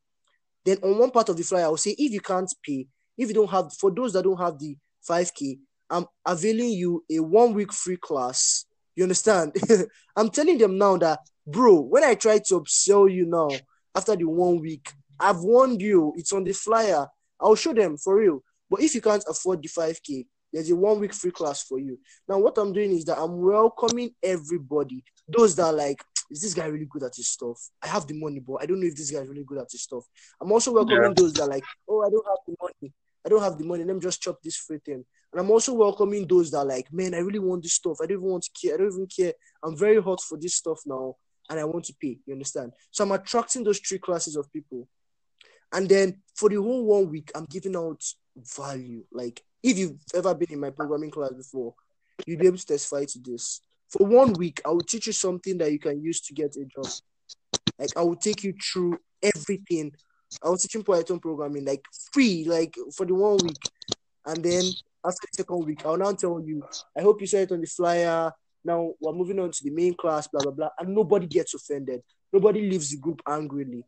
Then 0.64 0.78
on 0.82 0.99
one 0.99 1.11
part 1.11 1.28
of 1.28 1.37
the 1.37 1.42
flyer, 1.42 1.64
I'll 1.64 1.76
say, 1.76 1.94
if 1.99 2.12
you 2.12 2.20
can't 2.20 2.52
pay, 2.62 2.87
if 3.16 3.28
you 3.28 3.34
don't 3.34 3.50
have, 3.50 3.72
for 3.75 3.90
those 3.90 4.12
that 4.12 4.25
don't 4.25 4.38
have 4.38 4.58
the 4.58 4.76
5K, 5.08 5.58
I'm 5.90 6.06
availing 6.26 6.70
you 6.70 7.04
a 7.11 7.20
one 7.20 7.54
week 7.54 7.72
free 7.72 7.96
class. 7.96 8.64
You 8.96 9.04
understand? 9.04 9.54
I'm 10.16 10.30
telling 10.30 10.58
them 10.58 10.78
now 10.78 10.96
that, 10.99 11.20
bro, 11.46 11.80
when 11.80 12.04
I 12.04 12.14
try 12.14 12.38
to 12.38 12.61
upsell 12.61 13.12
you 13.12 13.26
now 13.26 13.58
after 13.94 14.16
the 14.16 14.25
one 14.25 14.61
week, 14.61 14.92
I've 15.18 15.40
warned 15.40 15.80
you. 15.80 16.12
It's 16.16 16.32
on 16.32 16.44
the 16.44 16.52
flyer. 16.52 17.06
I'll 17.40 17.54
show 17.54 17.72
them 17.72 17.96
for 17.96 18.16
real. 18.16 18.42
But 18.70 18.80
if 18.80 18.94
you 18.94 19.00
can't 19.00 19.25
afford 19.28 19.62
the 19.62 19.68
5K, 19.68 20.26
there's 20.52 20.70
a 20.70 20.76
one 20.76 21.00
week 21.00 21.14
free 21.14 21.30
class 21.30 21.62
for 21.62 21.78
you. 21.78 21.99
Now, 22.28 22.38
what 22.38 22.58
I'm 22.58 22.72
doing 22.72 22.92
is 22.92 23.04
that 23.06 23.18
I'm 23.18 23.38
welcoming 23.40 24.11
everybody. 24.22 25.02
Those 25.28 25.54
that 25.56 25.64
are 25.66 25.72
like, 25.72 26.02
is 26.30 26.40
this 26.40 26.54
guy 26.54 26.66
really 26.66 26.87
good 26.88 27.02
at 27.02 27.14
his 27.16 27.28
stuff? 27.28 27.58
I 27.82 27.88
have 27.88 28.06
the 28.06 28.14
money, 28.14 28.40
but 28.40 28.56
I 28.62 28.66
don't 28.66 28.80
know 28.80 28.87
if 28.87 28.96
this 28.96 29.11
guy 29.11 29.18
is 29.20 29.28
really 29.28 29.44
good 29.44 29.58
at 29.58 29.70
his 29.70 29.82
stuff. 29.82 30.04
I'm 30.40 30.52
also 30.52 30.72
welcoming 30.72 31.02
Yeah. 31.02 31.12
those 31.14 31.32
that 31.34 31.42
are 31.42 31.49
like, 31.49 31.64
oh, 31.88 32.02
I 32.02 32.11
don't 32.11 32.26
have 32.26 32.38
the 32.46 32.54
money. 32.61 32.92
I 33.25 33.28
don't 33.28 33.42
have 33.42 33.58
the 33.58 33.64
money. 33.64 33.84
Let 33.84 33.94
me 33.94 34.00
just 34.00 34.20
chop 34.22 34.42
this 34.42 34.56
free 34.56 34.78
thing. 34.84 35.04
And 35.33 35.41
I'm 35.41 35.51
also 35.51 35.73
welcoming 35.73 36.27
those 36.27 36.51
that 36.51 36.59
are 36.59 36.65
like, 36.65 36.93
man, 36.93 37.15
I 37.15 37.19
really 37.19 37.39
want 37.39 37.62
this 37.62 37.75
stuff. 37.75 37.99
I 38.03 38.07
don't 38.07 38.19
even 38.19 38.31
want 38.31 38.45
to 38.45 38.51
care. 38.61 38.75
I 38.75 38.79
don't 38.79 38.93
even 38.93 39.07
care. 39.07 39.33
I'm 39.62 39.77
very 39.77 40.01
hot 40.01 40.21
for 40.21 40.39
this 40.39 40.57
stuff 40.57 40.81
now, 40.85 41.17
and 41.49 41.59
I 41.59 41.65
want 41.65 41.87
to 41.87 41.95
pay. 42.01 42.19
You 42.27 42.35
understand? 42.35 42.73
So 42.91 43.05
I'm 43.05 43.12
attracting 43.12 43.65
those 43.65 43.79
three 43.79 43.99
classes 43.99 44.37
of 44.37 44.53
people. 44.53 44.89
And 45.73 45.89
then 45.89 46.21
for 46.35 46.51
the 46.51 46.57
whole 46.57 46.85
one 46.85 47.09
week, 47.09 47.31
I'm 47.35 47.47
giving 47.47 47.77
out 47.77 48.05
value. 48.37 49.05
Like 49.11 49.42
if 49.62 49.79
you've 49.79 49.99
ever 50.14 50.35
been 50.35 50.53
in 50.53 50.61
my 50.61 50.71
programming 50.71 51.11
class 51.11 51.33
before, 51.33 51.75
you'll 52.27 52.38
be 52.38 52.47
able 52.47 52.59
to 52.59 52.66
testify 52.66 53.05
to 53.07 53.18
this. 53.21 53.62
For 53.88 54.07
one 54.07 54.33
week, 54.35 54.61
I 54.64 54.71
will 54.71 54.81
teach 54.81 55.07
you 55.07 55.12
something 55.12 55.59
that 55.59 55.73
you 55.73 55.79
can 55.79 56.03
use 56.03 56.21
to 56.23 56.35
get 56.35 56.57
a 56.57 56.64
job. 56.64 56.90
Like 57.79 57.90
I 57.97 58.03
will 58.03 58.16
take 58.16 58.45
you 58.45 58.53
through 58.53 58.99
everything. 59.23 59.92
I 60.42 60.49
was 60.49 60.62
teaching 60.62 60.83
Python 60.83 61.21
programming 61.21 61.64
like 61.64 61.85
free, 62.12 62.45
like 62.47 62.75
for 62.95 63.07
the 63.07 63.14
one 63.14 63.38
week. 63.42 63.59
And 64.26 64.44
then 64.44 64.62
after 65.04 65.26
the 65.32 65.37
second 65.37 65.66
week, 65.66 65.85
I'll 65.85 65.96
now 65.96 66.12
tell 66.12 66.40
you, 66.40 66.62
I 66.96 67.02
hope 67.02 67.20
you 67.20 67.26
saw 67.26 67.38
it 67.38 67.52
on 67.52 67.61
the 67.61 67.66
flyer. 67.66 68.32
Now 68.64 68.92
we're 69.00 69.12
moving 69.12 69.40
on 69.40 69.50
to 69.50 69.64
the 69.64 69.70
main 69.70 69.94
class, 69.94 70.28
blah 70.28 70.42
blah 70.42 70.52
blah. 70.52 70.68
And 70.78 70.94
nobody 70.94 71.26
gets 71.26 71.54
offended. 71.54 72.02
Nobody 72.32 72.68
leaves 72.68 72.90
the 72.90 72.98
group 72.98 73.20
angrily. 73.28 73.85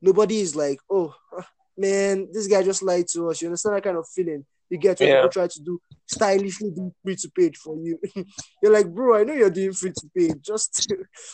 Nobody 0.00 0.40
is 0.40 0.56
like, 0.56 0.78
oh 0.90 1.14
ah, 1.38 1.46
man, 1.76 2.28
this 2.32 2.46
guy 2.46 2.62
just 2.62 2.82
lied 2.82 3.06
to 3.08 3.28
us. 3.28 3.42
You 3.42 3.48
understand 3.48 3.76
that 3.76 3.84
kind 3.84 3.96
of 3.96 4.08
feeling? 4.08 4.44
You 4.70 4.78
get 4.78 4.98
when 4.98 5.08
Yeah. 5.08 5.16
people 5.16 5.30
try 5.30 5.46
to 5.46 5.60
do 5.60 5.80
stylishly 6.06 6.70
do 6.70 6.92
free 7.02 7.16
to 7.16 7.30
pay 7.36 7.50
for 7.52 7.76
you. 7.76 7.98
you're 8.62 8.72
like, 8.72 8.88
bro, 8.92 9.18
I 9.20 9.24
know 9.24 9.34
you're 9.34 9.50
doing 9.50 9.72
free 9.72 9.92
to 9.92 10.10
pay. 10.16 10.32
Just 10.40 10.90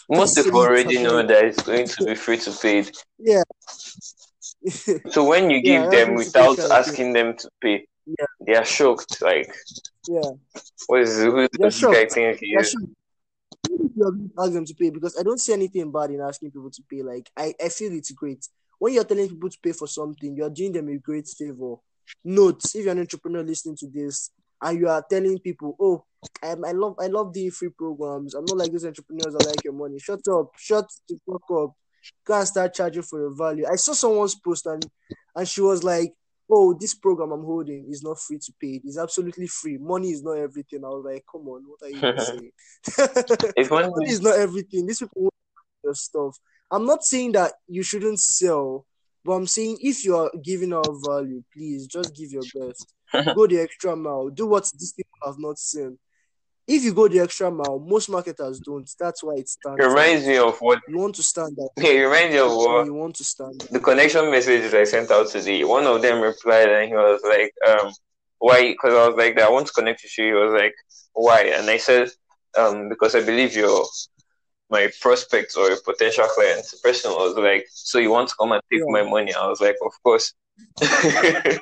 Most 0.09 0.37
people 0.37 0.61
already 0.61 1.03
know 1.03 1.25
that 1.25 1.45
it's 1.45 1.63
going 1.63 1.87
to 1.87 2.05
be 2.05 2.15
free 2.15 2.39
to 2.39 2.51
pay. 2.53 2.85
yeah. 3.19 3.43
So 5.11 5.25
when 5.25 5.51
you 5.51 5.63
give 5.63 5.91
that's 5.91 5.95
them 5.95 6.15
without 6.15 6.57
pay 6.57 6.63
kind 6.63 6.73
of 6.73 6.79
asking 6.79 7.13
them 7.13 7.37
to 7.37 7.51
pay, 7.63 7.87
Yeah. 8.19 8.27
they 8.47 8.55
are 8.57 8.65
shocked. 8.65 9.21
Like, 9.23 9.53
yeah. 10.09 10.31
what 10.87 11.01
is 11.03 11.19
who 11.19 11.49
does 11.49 11.49
this 11.59 11.83
guy 11.85 11.93
shocked. 11.93 12.13
think 12.13 12.39
he 12.41 12.53
They're 12.53 12.61
is? 12.61 12.71
shocked. 12.71 12.87
Even 13.71 13.87
if 13.87 13.93
you 13.97 14.31
to 14.37 14.43
ask 14.43 14.53
them 14.53 14.65
to 14.65 14.75
pay 14.75 14.91
because 14.91 15.17
I 15.19 15.23
don't 15.23 15.39
see 15.41 15.53
anything 15.53 15.93
bad 15.93 16.11
in 16.11 16.21
asking 16.21 16.51
people 16.51 16.71
to 16.71 16.83
pay. 16.91 17.03
Like 17.03 17.31
I, 17.37 17.55
I 17.63 17.69
feel 17.69 17.93
it's 17.93 18.11
great. 18.13 18.47
When 18.79 18.95
you're 18.95 19.05
telling 19.05 19.29
people 19.29 19.51
to 19.51 19.59
pay 19.63 19.73
for 19.73 19.87
something, 19.87 20.35
you're 20.35 20.51
doing 20.51 20.73
them 20.73 20.89
a 20.89 20.97
great 20.97 21.29
favor. 21.29 21.77
Note 22.25 22.63
if 22.75 22.83
you're 22.85 22.93
an 22.93 23.01
entrepreneur 23.01 23.43
listening 23.43 23.77
to 23.77 23.87
this 23.89 24.31
and 24.63 24.79
you 24.81 24.89
are 24.89 25.05
telling 25.09 25.39
people, 25.39 25.77
Oh, 25.79 26.05
I, 26.43 26.49
I 26.67 26.73
love 26.73 26.97
I 26.99 27.07
love 27.07 27.33
the 27.33 27.51
free 27.51 27.69
programs. 27.71 28.35
I'm 28.35 28.45
not 28.47 28.57
like 28.57 28.73
those 28.73 28.87
entrepreneurs 28.87 29.35
that 29.35 29.47
like 29.47 29.63
your 29.65 29.75
money. 29.75 29.99
Shut 29.99 30.27
up, 30.29 30.51
shut 30.57 30.89
the 31.09 31.19
fuck 31.27 31.43
up. 31.53 31.73
Go 32.25 32.39
and 32.39 32.49
start 32.49 32.75
charging 32.75 33.03
for 33.03 33.21
your 33.21 33.35
value. 33.37 33.67
I 33.71 33.77
saw 33.77 33.93
someone's 33.93 34.35
post 34.35 34.67
and 34.67 34.85
and 35.37 35.47
she 35.47 35.61
was 35.61 35.85
like, 35.85 36.13
Oh, 36.51 36.75
this 36.79 36.95
program 36.95 37.31
I'm 37.31 37.45
holding 37.45 37.87
is 37.89 38.03
not 38.03 38.19
free 38.19 38.39
to 38.39 38.53
pay. 38.61 38.81
It's 38.85 38.99
absolutely 38.99 39.47
free. 39.47 39.79
Money 39.79 40.11
is 40.11 40.23
not 40.23 40.33
everything. 40.33 40.85
I 40.85 40.89
was 40.89 41.05
like, 41.05 41.25
Come 41.31 41.49
on, 41.49 41.63
what 41.67 41.81
are 41.83 41.91
you 41.91 42.19
saying? 42.19 43.71
Money 43.71 44.11
is 44.11 44.21
not 44.21 44.37
everything. 44.37 44.87
These 44.87 45.01
people 45.01 45.31
your 45.83 45.95
stuff. 45.95 46.37
I'm 46.71 46.87
not 46.87 47.05
saying 47.05 47.33
that 47.33 47.53
you 47.69 47.83
shouldn't 47.83 48.21
sell, 48.21 48.87
but 49.25 49.33
I'm 49.33 49.47
saying 49.47 49.79
if 49.81 50.05
you 50.05 50.17
are 50.17 50.31
giving 50.43 50.73
out 50.73 50.89
value, 51.05 51.43
please 51.53 51.87
just 51.87 52.15
give 52.15 52.31
your 52.33 52.43
best. 52.43 52.95
go 53.35 53.47
the 53.47 53.61
extra 53.61 53.97
mile. 53.97 54.29
Do 54.29 54.47
what 54.47 54.71
these 54.79 54.93
people 54.93 55.19
have 55.25 55.39
not 55.39 55.59
seen. 55.59 55.99
If 56.73 56.85
you 56.85 56.95
go 56.95 57.09
the 57.09 57.19
extra 57.19 57.51
mile, 57.51 57.81
most 57.81 58.09
marketers 58.09 58.61
don't. 58.61 58.89
That's 58.99 59.25
why 59.25 59.35
it 59.35 59.49
stands. 59.49 59.81
it 59.81 59.85
out. 59.85 59.89
reminds 59.89 60.25
me 60.27 60.37
of 60.39 60.57
what 60.61 60.79
You 60.89 60.99
want 60.99 61.17
to 61.17 61.23
stand 61.23 61.59
out. 61.61 61.71
it 61.77 61.99
reminds 62.01 62.33
me 62.33 62.39
of 62.39 62.53
what 62.55 62.87
You 62.87 62.95
want 62.95 63.17
to 63.17 63.25
stand 63.25 63.61
out. 63.63 63.71
the 63.73 63.81
connection 63.81 64.31
messages 64.31 64.73
I 64.73 64.85
sent 64.85 65.11
out 65.11 65.29
today. 65.29 65.65
One 65.65 65.85
of 65.85 66.01
them 66.01 66.21
replied 66.21 66.69
and 66.69 66.89
he 66.89 66.95
was 66.95 67.21
like, 67.25 67.53
um, 67.69 67.93
why? 68.39 68.71
Because 68.71 68.95
I 68.95 69.09
was 69.09 69.17
like, 69.17 69.35
that, 69.37 69.49
I 69.49 69.51
want 69.51 69.67
to 69.67 69.73
connect 69.73 70.03
with 70.05 70.17
you. 70.17 70.27
He 70.27 70.33
was 70.33 70.53
like, 70.53 70.75
why? 71.13 71.41
And 71.57 71.69
I 71.69 71.77
said, 71.77 72.09
um, 72.57 72.89
because 72.89 73.17
I 73.17 73.21
believe 73.25 73.57
you're 73.57 73.85
my 74.71 74.89
prospect 75.01 75.57
or 75.59 75.73
a 75.73 75.77
potential 75.85 76.27
client. 76.29 76.65
The 76.71 76.79
person 76.85 77.11
was 77.11 77.35
like, 77.37 77.67
so 77.73 77.99
you 77.99 78.11
want 78.13 78.29
to 78.29 78.35
come 78.39 78.53
and 78.53 78.63
take 78.73 78.79
Yeah. 78.87 78.93
my 79.03 79.03
money? 79.03 79.35
I 79.35 79.49
was 79.49 79.61
like, 79.61 79.75
of 79.85 79.93
course. 80.05 80.33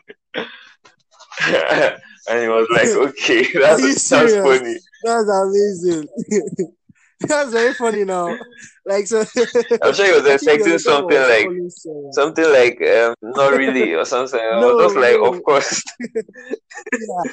and 2.29 2.43
he 2.43 2.49
was 2.49 2.69
like, 2.71 2.89
okay, 3.11 3.43
that's, 3.55 4.09
that's 4.11 4.35
funny. 4.35 4.77
That's 5.05 5.29
amazing. 5.29 6.09
That's 7.21 7.51
very 7.51 7.75
funny 7.75 8.05
now. 8.05 8.39
Like 8.87 9.09
so 9.09 9.19
I'm 9.83 9.93
sure 9.93 10.07
he 10.07 10.13
was 10.13 10.25
expecting 10.27 10.69
the 10.69 10.75
other 10.75 10.79
time 10.79 11.09
I 11.11 11.19
something 11.19 11.65
was 11.65 11.85
like 11.85 12.15
something 12.15 12.53
like 12.53 12.81
um, 12.89 13.15
not 13.23 13.53
really 13.55 13.93
or 13.95 14.05
something. 14.05 14.39
I 14.39 14.55
was 14.55 14.63
No, 14.63 14.81
just 14.81 14.95
like, 14.97 15.17
no. 15.17 15.33
of 15.35 15.43
course. 15.43 15.83
yeah, 15.99 17.33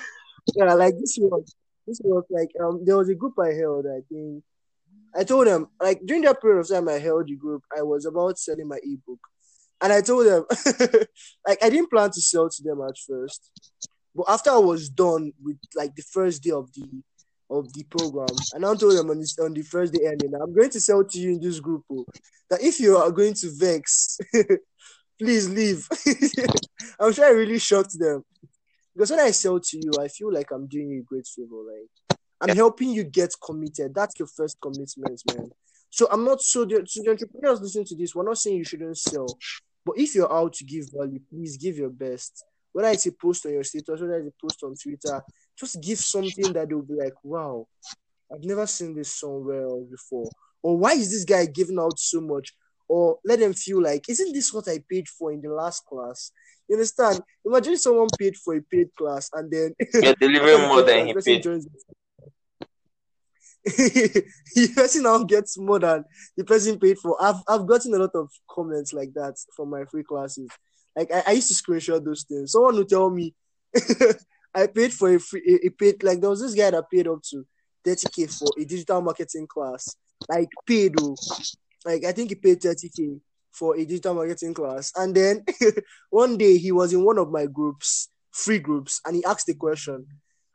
yeah, 0.56 0.74
like 0.74 0.96
this 1.00 1.18
was 1.22 1.56
this 1.86 2.02
was 2.04 2.24
like 2.32 2.50
um 2.64 2.82
there 2.84 2.98
was 2.98 3.10
a 3.10 3.14
group 3.16 3.34
I 3.40 3.54
held, 3.54 3.86
I 3.86 4.02
think. 4.10 4.44
I 5.16 5.24
told 5.24 5.46
them 5.46 5.68
like 5.80 6.02
during 6.04 6.24
that 6.24 6.42
period 6.42 6.62
of 6.62 6.68
time 6.68 6.90
I 6.90 6.94
held 6.98 7.28
the 7.28 7.36
group, 7.36 7.62
I 7.78 7.84
was 7.84 8.08
about 8.08 8.40
selling 8.40 8.68
my 8.68 8.80
ebook. 8.82 9.20
And 9.82 9.94
I 9.94 10.02
told 10.02 10.26
them 10.26 10.46
like 11.48 11.64
I 11.64 11.70
didn't 11.70 11.92
plan 11.92 12.10
to 12.10 12.22
sell 12.22 12.50
to 12.50 12.64
them 12.64 12.82
at 12.82 12.96
first. 13.08 13.52
But 14.16 14.26
after 14.30 14.50
I 14.50 14.58
was 14.58 14.90
done 14.90 15.34
with 15.44 15.58
like 15.76 15.94
the 15.96 16.04
first 16.04 16.42
day 16.42 16.52
of 16.52 16.72
the 16.74 16.88
of 17.50 17.72
the 17.74 17.84
program, 17.84 18.36
and 18.54 18.66
I 18.66 18.74
told 18.74 18.98
them 18.98 19.12
on, 19.12 19.20
this, 19.20 19.38
on 19.38 19.54
the 19.54 19.62
first 19.62 19.94
day 19.94 20.08
ending, 20.08 20.34
I'm 20.34 20.54
going 20.54 20.72
to 20.72 20.80
sell 20.80 21.04
to 21.04 21.20
you 21.20 21.34
in 21.34 21.40
this 21.42 21.60
group 21.60 21.84
oh, 21.92 22.06
that 22.50 22.64
if 22.64 22.80
you 22.80 22.98
are 22.98 23.12
going 23.12 23.36
to 23.36 23.52
vex, 23.52 24.18
please 25.20 25.50
leave. 25.50 25.88
I'm 27.00 27.14
sure 27.14 27.26
I 27.26 27.30
really 27.30 27.60
shocked 27.60 28.00
them. 28.00 28.24
Because 28.96 29.12
when 29.12 29.20
I 29.20 29.32
sell 29.32 29.60
to 29.60 29.78
you, 29.78 29.92
I 30.00 30.08
feel 30.08 30.34
like 30.34 30.52
I'm 30.52 30.68
doing 30.68 30.90
you 30.90 31.02
a 31.02 31.04
great 31.04 31.28
favor. 31.28 31.58
Like 31.68 32.20
I'm 32.42 32.56
helping 32.56 32.90
you 32.90 33.04
get 33.04 33.34
committed. 33.44 33.94
That's 33.94 34.18
your 34.18 34.30
first 34.30 34.58
commitment, 34.62 35.22
man. 35.34 35.52
So 35.90 36.08
I'm 36.12 36.24
not 36.24 36.42
so 36.42 36.66
the, 36.66 36.84
so 36.88 37.04
the 37.04 37.12
entrepreneurs 37.12 37.62
listening 37.62 37.86
to 37.86 37.96
this. 37.96 38.16
We're 38.16 38.24
not 38.24 38.38
saying 38.38 38.58
you 38.58 38.64
shouldn't 38.64 38.98
sell, 38.98 39.28
but 39.86 39.98
if 39.98 40.16
you're 40.16 40.32
out 40.32 40.54
to 40.54 40.66
give 40.66 40.86
value, 40.94 41.20
please 41.30 41.58
give 41.58 41.78
your 41.78 41.90
best. 41.90 42.44
Whether 42.76 42.90
it's 42.90 43.06
a 43.06 43.14
post 43.14 43.46
on 43.46 43.54
your 43.54 43.64
status, 43.64 44.02
whether 44.02 44.18
it's 44.18 44.28
a 44.28 44.42
post 44.46 44.62
on 44.64 44.76
Twitter, 44.76 45.24
just 45.58 45.82
give 45.82 45.98
something 45.98 46.52
that 46.52 46.68
they'll 46.68 46.82
be 46.82 46.96
like, 46.96 47.14
"Wow, 47.24 47.68
I've 48.30 48.44
never 48.44 48.68
seen 48.68 48.94
this 48.94 49.16
somewhere 49.16 49.70
before." 49.90 50.30
Or 50.62 50.78
why 50.78 50.92
is 50.92 51.10
this 51.10 51.24
guy 51.24 51.46
giving 51.46 51.80
out 51.80 51.98
so 51.98 52.20
much? 52.20 52.54
Or 52.90 53.20
let 53.24 53.40
them 53.40 53.54
feel 53.54 53.82
like, 53.82 54.10
isn't 54.10 54.34
this 54.34 54.54
what 54.54 54.68
I 54.68 54.84
paid 54.90 55.08
for 55.08 55.32
in 55.32 55.42
the 55.42 55.54
last 55.54 55.86
class? 55.86 56.34
You 56.68 56.76
understand? 56.76 57.22
Imagine 57.46 57.78
someone 57.78 58.08
paid 58.20 58.36
for 58.36 58.56
a 58.56 58.62
paid 58.62 58.90
class 58.98 59.30
and 59.32 59.50
then 59.50 59.74
You're 59.94 60.16
delivering 60.16 60.68
more 60.68 60.82
than 60.82 61.08
he 61.08 61.14
paid. 61.14 61.44
joins 61.44 61.66
the 63.66 64.72
person 64.76 65.04
now 65.04 65.24
gets 65.24 65.58
more 65.58 65.80
than 65.80 66.04
the 66.38 66.44
person 66.44 66.78
paid 66.78 67.00
for. 67.00 67.18
I've 67.20 67.42
I've 67.48 67.66
gotten 67.66 67.96
a 67.96 67.98
lot 67.98 68.12
of 68.14 68.30
comments 68.48 68.94
like 68.94 69.12
that 69.16 69.36
from 69.56 69.72
my 69.72 69.86
free 69.86 70.04
classes. 70.04 70.48
Like 70.96 71.12
I, 71.12 71.24
I 71.28 71.32
used 71.34 71.50
to 71.50 71.64
screenshot 71.64 72.04
those 72.04 72.24
things. 72.24 72.52
Someone 72.52 72.76
would 72.76 72.90
tell 72.90 73.10
me 73.10 73.34
I 74.56 74.68
paid 74.68 74.94
for 74.94 75.14
a 75.14 75.20
free 75.20 75.60
a, 75.64 75.70
paid 75.70 76.04
like 76.04 76.22
there 76.22 76.30
was 76.30 76.42
this 76.42 76.56
guy 76.56 76.72
that 76.72 76.90
paid 76.90 77.08
up 77.08 77.22
to 77.32 77.46
30k 77.86 78.38
for 78.38 78.48
a 78.58 78.66
digital 78.66 79.02
marketing 79.02 79.48
class. 79.48 79.96
Like 80.30 80.50
paid 80.66 80.96
oh. 81.02 81.16
Like 81.84 82.06
I 82.06 82.12
think 82.14 82.30
he 82.30 82.36
paid 82.36 82.62
30k 82.62 83.20
for 83.52 83.76
a 83.76 83.86
digital 83.86 84.14
marketing 84.14 84.54
class. 84.54 84.92
And 84.96 85.16
then 85.16 85.46
one 86.10 86.38
day 86.38 86.58
he 86.58 86.72
was 86.72 86.94
in 86.94 87.04
one 87.04 87.18
of 87.18 87.32
my 87.32 87.46
groups, 87.46 88.10
free 88.32 88.60
groups, 88.60 89.02
and 89.06 89.16
he 89.16 89.24
asked 89.26 89.50
a 89.50 89.54
question. 89.54 90.06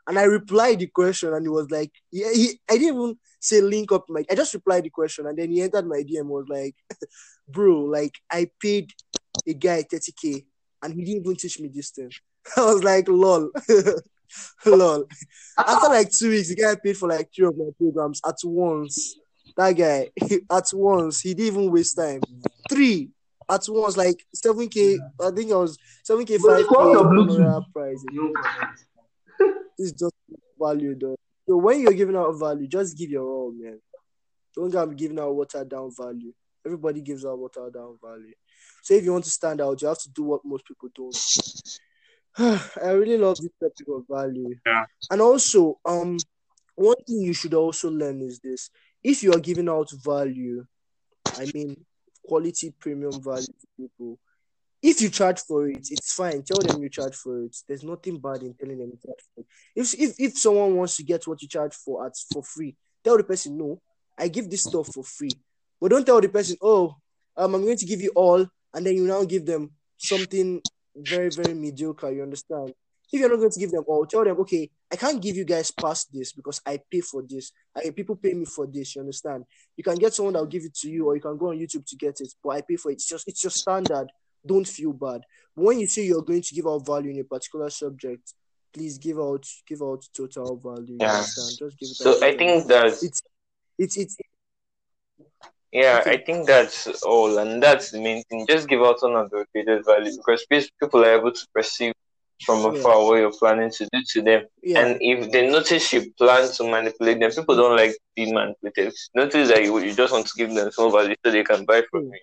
And 0.06 0.18
I 0.18 0.24
replied 0.24 0.80
the 0.80 0.86
question, 0.86 1.32
and 1.34 1.44
he 1.44 1.48
was 1.48 1.70
like, 1.70 1.92
"Yeah, 2.10 2.32
he, 2.32 2.58
I 2.68 2.78
didn't 2.78 2.96
even 2.96 3.18
say 3.38 3.60
link 3.60 3.92
up 3.92 4.06
my. 4.08 4.24
I 4.30 4.34
just 4.34 4.54
replied 4.54 4.84
the 4.84 4.90
question, 4.90 5.26
and 5.26 5.38
then 5.38 5.50
he 5.50 5.62
entered 5.62 5.86
my 5.86 6.02
DM. 6.02 6.24
Was 6.24 6.46
like, 6.48 6.74
bro, 7.48 7.82
like 7.82 8.14
I 8.30 8.50
paid 8.60 8.90
a 9.46 9.54
guy 9.54 9.82
30k, 9.82 10.44
and 10.82 10.94
he 10.94 11.04
didn't 11.04 11.24
even 11.24 11.36
teach 11.36 11.60
me 11.60 11.68
this 11.72 11.90
thing. 11.90 12.10
I 12.56 12.60
was 12.62 12.82
like, 12.82 13.08
lol, 13.08 13.50
lol. 14.66 15.04
After 15.58 15.88
like 15.88 16.10
two 16.10 16.30
weeks, 16.30 16.48
the 16.48 16.56
guy 16.56 16.76
paid 16.82 16.96
for 16.96 17.08
like 17.08 17.28
three 17.34 17.46
of 17.46 17.56
my 17.56 17.66
programs 17.78 18.20
at 18.26 18.36
once. 18.44 19.18
That 19.56 19.72
guy 19.72 20.10
at 20.50 20.68
once, 20.72 21.20
he 21.20 21.34
didn't 21.34 21.54
even 21.58 21.70
waste 21.72 21.96
time. 21.96 22.20
Three 22.68 23.10
at 23.48 23.64
once, 23.68 23.96
like 23.96 24.24
seven 24.34 24.68
k. 24.68 24.98
I 25.20 25.30
think 25.30 25.52
I 25.52 25.56
was 25.56 25.76
seven 26.04 26.24
k, 26.24 26.38
But 26.38 26.46
five 26.48 26.58
k. 26.60 26.64
cost 26.68 27.00
of 27.00 27.06
Bluetooth. 27.06 27.72
price. 27.72 28.04
You 28.12 28.32
don't 28.32 28.44
connect. 28.44 28.84
It's 29.78 29.92
just 29.92 30.14
value, 30.60 30.94
though. 30.98 31.16
So 31.48 31.56
when 31.56 31.80
you're 31.80 31.92
giving 31.92 32.16
out 32.16 32.32
value, 32.38 32.68
just 32.68 32.96
give 32.96 33.10
your 33.10 33.24
all, 33.24 33.52
man. 33.52 33.80
Don't 34.54 34.70
go 34.70 34.82
and 34.82 34.90
be 34.90 34.96
giving 34.96 35.18
out 35.18 35.34
watered 35.34 35.68
down 35.68 35.90
value. 35.98 36.32
Everybody 36.64 37.00
gives 37.00 37.24
out 37.24 37.38
watered 37.38 37.72
down 37.74 37.96
value. 38.02 38.34
So 38.82 38.94
if 38.94 39.04
you 39.04 39.12
want 39.12 39.24
to 39.24 39.30
stand 39.30 39.60
out, 39.60 39.80
you 39.82 39.88
have 39.88 39.98
to 39.98 40.10
do 40.10 40.22
what 40.22 40.40
most 40.44 40.64
people 40.66 40.88
don't. 40.94 41.16
I 42.82 42.90
really 42.90 43.18
love 43.18 43.36
this 43.38 43.50
topic 43.60 43.86
of 43.88 44.04
value. 44.08 44.54
Yeah. 44.66 44.84
And 45.10 45.20
also, 45.20 45.78
um, 45.84 46.18
one 46.74 46.96
thing 47.06 47.20
you 47.20 47.34
should 47.34 47.54
also 47.54 47.90
learn 47.90 48.20
is 48.20 48.40
this: 48.40 48.70
if 49.02 49.22
you 49.22 49.32
are 49.32 49.40
giving 49.40 49.68
out 49.68 49.90
value, 50.04 50.64
I 51.36 51.50
mean 51.54 51.84
quality 52.24 52.72
premium 52.78 53.22
value 53.22 53.46
to 53.46 53.66
people. 53.76 54.18
If 54.82 55.02
you 55.02 55.10
charge 55.10 55.40
for 55.40 55.68
it, 55.68 55.88
it's 55.90 56.14
fine. 56.14 56.42
Tell 56.42 56.66
them 56.66 56.82
you 56.82 56.88
charge 56.88 57.14
for 57.14 57.44
it. 57.44 57.54
There's 57.68 57.84
nothing 57.84 58.18
bad 58.18 58.42
in 58.42 58.54
telling 58.54 58.78
them 58.78 58.92
you 58.92 58.98
charge 59.04 59.20
for 59.34 59.40
it. 59.40 59.46
If 59.76 59.94
if 59.98 60.14
if 60.18 60.38
someone 60.38 60.76
wants 60.76 60.96
to 60.96 61.02
get 61.02 61.26
what 61.26 61.42
you 61.42 61.48
charge 61.48 61.74
for 61.74 62.06
at 62.06 62.14
for 62.32 62.42
free, 62.42 62.76
tell 63.04 63.18
the 63.18 63.24
person 63.24 63.58
no, 63.58 63.80
I 64.18 64.28
give 64.28 64.50
this 64.50 64.62
stuff 64.62 64.88
for 64.88 65.04
free. 65.04 65.32
But 65.80 65.90
don't 65.90 66.04
tell 66.04 66.20
the 66.20 66.28
person, 66.28 66.56
oh, 66.62 66.96
um, 67.36 67.54
I'm 67.54 67.64
going 67.64 67.76
to 67.78 67.86
give 67.86 68.00
you 68.00 68.12
all, 68.14 68.46
and 68.74 68.84
then 68.84 68.94
you 68.94 69.06
now 69.06 69.24
give 69.24 69.46
them 69.46 69.70
something 69.96 70.60
very, 70.96 71.30
very 71.30 71.54
mediocre. 71.54 72.10
You 72.10 72.22
understand? 72.22 72.74
If 73.12 73.20
you're 73.20 73.28
not 73.28 73.38
going 73.38 73.50
to 73.50 73.58
give 73.58 73.72
them 73.72 73.84
all, 73.88 74.06
tell 74.06 74.24
them, 74.24 74.38
okay, 74.40 74.70
I 74.90 74.96
can't 74.96 75.20
give 75.20 75.36
you 75.36 75.44
guys 75.44 75.70
past 75.72 76.12
this 76.12 76.32
because 76.32 76.60
I 76.64 76.78
pay 76.90 77.00
for 77.00 77.24
this. 77.28 77.52
I 77.76 77.90
people 77.90 78.16
pay 78.16 78.34
me 78.34 78.44
for 78.44 78.66
this. 78.66 78.94
You 78.94 79.00
understand? 79.00 79.44
You 79.76 79.82
can 79.82 79.96
get 79.96 80.14
someone 80.14 80.34
that 80.34 80.40
will 80.40 80.46
give 80.46 80.64
it 80.64 80.74
to 80.76 80.90
you, 80.90 81.06
or 81.06 81.16
you 81.16 81.20
can 81.20 81.36
go 81.36 81.50
on 81.50 81.58
YouTube 81.58 81.86
to 81.86 81.96
get 81.96 82.20
it. 82.20 82.32
But 82.42 82.50
I 82.50 82.60
pay 82.60 82.76
for 82.76 82.90
it. 82.90 82.94
It's 82.94 83.08
just 83.08 83.26
it's 83.26 83.42
your 83.42 83.50
standard. 83.50 84.08
Don't 84.46 84.66
feel 84.66 84.92
bad. 84.92 85.22
But 85.56 85.64
when 85.64 85.80
you 85.80 85.86
say 85.86 86.04
you're 86.04 86.22
going 86.22 86.42
to 86.42 86.54
give 86.54 86.66
out 86.66 86.86
value 86.86 87.10
in 87.10 87.20
a 87.20 87.24
particular 87.24 87.68
subject, 87.70 88.32
please 88.72 88.98
give 88.98 89.18
out 89.18 89.44
give 89.66 89.82
out 89.82 90.04
total 90.16 90.56
value. 90.56 90.96
Yeah. 91.00 91.22
Just 91.22 91.58
give 91.58 91.88
it. 91.88 91.96
So 91.96 92.24
I 92.24 92.36
think 92.36 92.66
that's 92.66 93.02
it's 93.02 93.22
it's 93.76 93.96
it's 93.96 94.16
yeah, 95.72 96.02
I 96.06 96.18
think 96.18 96.46
that's 96.46 96.86
all, 97.02 97.38
and 97.38 97.62
that's 97.62 97.90
the 97.90 98.00
main 98.00 98.22
thing. 98.24 98.46
Just 98.48 98.68
give 98.68 98.80
out 98.82 99.02
unadulterated 99.02 99.84
value 99.84 100.16
because 100.16 100.44
people 100.80 101.04
are 101.04 101.18
able 101.18 101.32
to 101.32 101.46
perceive 101.54 101.92
from 102.44 102.62
Yeah. 102.62 102.80
afar 102.80 103.04
what 103.04 103.16
you're 103.18 103.32
planning 103.38 103.70
to 103.70 103.86
do 103.92 104.00
to 104.12 104.22
them. 104.22 104.42
yeah. 104.62 104.80
And 104.80 104.98
if 105.00 105.30
they 105.30 105.48
notice 105.50 105.92
you 105.92 106.10
plan 106.16 106.50
to 106.52 106.64
manipulate 106.64 107.20
them, 107.20 107.30
people 107.30 107.54
don't 107.54 107.76
like 107.76 107.94
being 108.16 108.34
manipulated. 108.34 108.94
Notice 109.14 109.48
that 109.48 109.62
you, 109.62 109.78
you 109.78 109.94
just 109.94 110.12
want 110.12 110.26
to 110.26 110.32
give 110.36 110.54
them 110.54 110.70
some 110.72 110.90
value 110.90 111.14
so 111.24 111.30
they 111.30 111.44
can 111.44 111.64
buy 111.66 111.82
from 111.90 112.04
you. 112.04 112.18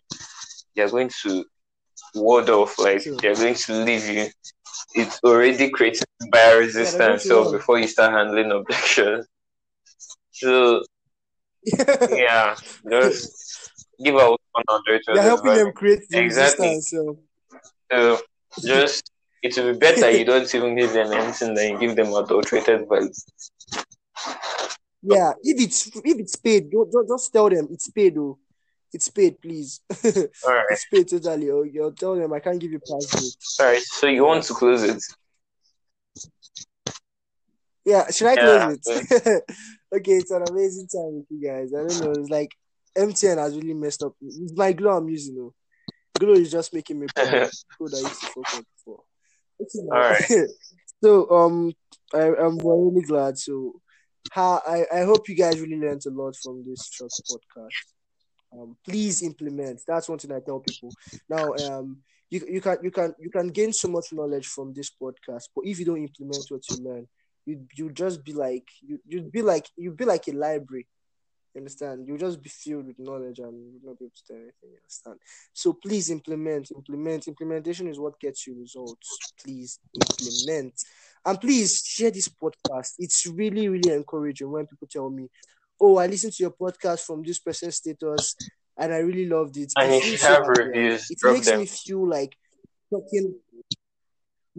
They're 0.76 0.90
going 0.90 1.12
to 1.24 1.46
ward 2.16 2.50
off, 2.50 2.80
like 2.80 3.04
True. 3.04 3.18
they're 3.22 3.36
going 3.36 3.56
to 3.56 3.74
leave 3.84 4.08
you. 4.08 4.28
It's 4.96 5.20
already 5.24 5.70
creating 5.70 6.04
buyer 6.32 6.60
resistance 6.60 7.24
to 7.24 7.28
so 7.30 7.52
before 7.52 7.78
you 7.80 7.88
start 7.88 8.12
handling 8.14 8.52
objections. 8.52 9.28
So 10.32 10.84
yeah, 12.10 12.56
just 12.90 13.72
give 14.04 14.16
out 14.16 14.40
unadulterated 14.56 15.06
You're 15.16 15.22
helping 15.24 15.54
them 15.54 15.72
create 15.74 16.08
the 16.10 16.20
Exactly. 16.20 16.80
So 16.82 17.18
So 17.92 18.20
just 18.66 19.12
it 19.44 19.56
will 19.58 19.74
be 19.74 19.80
better 19.80 20.10
you 20.10 20.26
don't 20.32 20.54
even 20.54 20.76
give 20.76 20.94
them 20.94 21.12
anything 21.14 21.54
than 21.54 21.72
you 21.74 21.80
give 21.80 21.96
them 21.96 22.14
adulterated 22.14 22.88
value. 22.90 23.12
yeah, 25.02 25.34
if 25.44 25.62
it's 25.62 25.88
if 25.88 26.20
it's 26.20 26.36
paid, 26.36 26.72
don't, 26.72 26.92
don't 26.92 27.08
just 27.08 27.32
tell 27.32 27.50
them 27.50 27.68
it's 27.72 27.90
paid 27.90 28.16
though. 28.16 28.38
It's 28.94 29.10
paid, 29.10 29.42
please. 29.42 29.82
All 30.46 30.54
right, 30.54 30.66
it's 30.70 30.86
paid 30.92 31.10
totally. 31.10 31.50
Oh. 31.52 31.58
Or 31.58 31.66
you'll 31.66 31.92
tell 31.92 32.16
them 32.16 32.34
I 32.34 32.40
can't 32.40 32.60
give 32.60 32.72
you 32.72 32.80
date. 32.80 33.36
all 33.60 33.66
right. 33.66 33.82
So 33.82 34.08
you 34.08 34.26
want 34.26 34.44
to 34.46 34.54
close 34.54 34.84
it? 34.84 35.04
Yeah, 37.86 38.10
should 38.12 38.28
I 38.28 38.34
Yeah, 38.36 38.76
close 38.84 39.02
it? 39.10 39.44
Okay, 39.94 40.14
it's 40.14 40.32
an 40.32 40.44
amazing 40.50 40.88
time 40.88 41.16
with 41.16 41.26
you 41.30 41.48
guys. 41.48 41.74
I 41.74 41.88
don't 41.88 42.04
know. 42.04 42.22
It's 42.22 42.30
like 42.30 42.52
MTN 42.98 43.38
has 43.38 43.56
really 43.56 43.74
messed 43.74 44.04
up. 44.04 44.14
It's 44.22 44.54
my 44.56 44.74
Glo 44.74 44.98
I'm 44.98 45.10
using 45.10 45.36
though. 45.36 45.54
Glo 46.20 46.34
is 46.34 46.52
just 46.52 46.74
making 46.74 47.00
me 47.00 47.08
proud. 47.16 47.34
I 47.34 47.40
used 47.44 47.66
to 47.72 48.28
fuck 48.28 48.56
up 48.56 48.66
before. 48.76 49.04
All 49.92 50.00
right. 50.00 50.48
so 51.04 51.30
um, 51.32 51.74
I, 52.14 52.34
I'm 52.36 52.58
really 52.58 53.02
glad. 53.02 53.38
So, 53.38 53.82
how 54.32 54.62
I, 54.68 54.86
I 54.94 55.04
hope 55.04 55.30
you 55.30 55.36
guys 55.36 55.60
really 55.60 55.78
learned 55.78 56.06
a 56.06 56.10
lot 56.10 56.36
from 56.36 56.64
this 56.68 56.90
short 56.92 57.12
podcast. 57.32 58.60
Um, 58.60 58.78
please 58.86 59.24
implement. 59.24 59.82
That's 59.88 60.10
one 60.10 60.18
thing 60.20 60.32
I 60.32 60.40
tell 60.46 60.60
people. 60.60 60.90
Now, 61.30 61.54
um, 61.54 61.98
you 62.30 62.46
you 62.50 62.62
can 62.62 62.78
you 62.84 62.92
can 62.92 63.14
you 63.20 63.30
can 63.30 63.48
gain 63.50 63.72
so 63.72 63.88
much 63.88 64.12
knowledge 64.12 64.48
from 64.48 64.74
this 64.74 64.92
podcast, 65.02 65.44
but 65.56 65.66
if 65.66 65.80
you 65.80 65.86
don't 65.86 66.02
implement 66.02 66.46
what 66.50 66.62
you 66.70 66.84
learn, 66.84 67.08
you 67.48 67.66
you 67.76 67.90
just 67.90 68.24
be 68.24 68.34
like 68.34 68.68
you 68.82 69.00
you'd 69.08 69.32
be 69.32 69.42
like 69.42 69.66
you'd 69.78 69.98
be 69.98 70.06
like 70.06 70.28
a 70.28 70.34
library. 70.34 70.86
You 71.56 71.62
understand? 71.62 72.06
You'll 72.08 72.20
just 72.20 72.40
be 72.40 72.50
filled 72.50 72.86
with 72.86 73.00
knowledge 73.00 73.40
and 73.40 73.56
you'll 73.74 73.90
not 73.90 73.98
be 73.98 74.06
able 74.06 74.14
to 74.16 74.24
do 74.28 74.34
anything. 74.36 74.70
You 74.70 74.78
understand? 74.84 75.18
So 75.54 75.74
please 75.74 76.12
implement, 76.12 76.70
implement. 76.70 77.28
Implementation 77.28 77.88
is 77.88 77.98
what 78.00 78.20
gets 78.20 78.46
you 78.46 78.60
results. 78.60 79.18
Please 79.44 79.80
implement. 79.96 80.74
And 81.26 81.42
please 81.42 81.82
share 81.84 82.12
this 82.12 82.30
podcast. 82.30 82.94
It's 83.00 83.26
really, 83.26 83.68
really 83.70 83.92
encouraging 83.92 84.52
when 84.52 84.68
people 84.68 84.88
tell 84.88 85.10
me, 85.10 85.30
Oh, 85.82 85.98
I 85.98 86.06
listened 86.08 86.34
to 86.34 86.44
your 86.44 86.52
podcast 86.52 87.06
from 87.06 87.24
this 87.24 87.40
person's 87.40 87.78
status 87.78 88.36
and 88.78 88.94
I 88.94 88.98
really 89.00 89.26
loved 89.28 89.58
it. 89.58 89.72
And 89.78 89.92
I 89.94 89.96
if 89.96 90.12
you 90.12 90.18
have 90.28 90.48
reviews, 90.48 91.10
It 91.10 91.18
makes 91.24 91.48
them. 91.48 91.60
me 91.60 91.66
feel 91.66 92.08
like 92.08 92.36
talking 92.94 93.34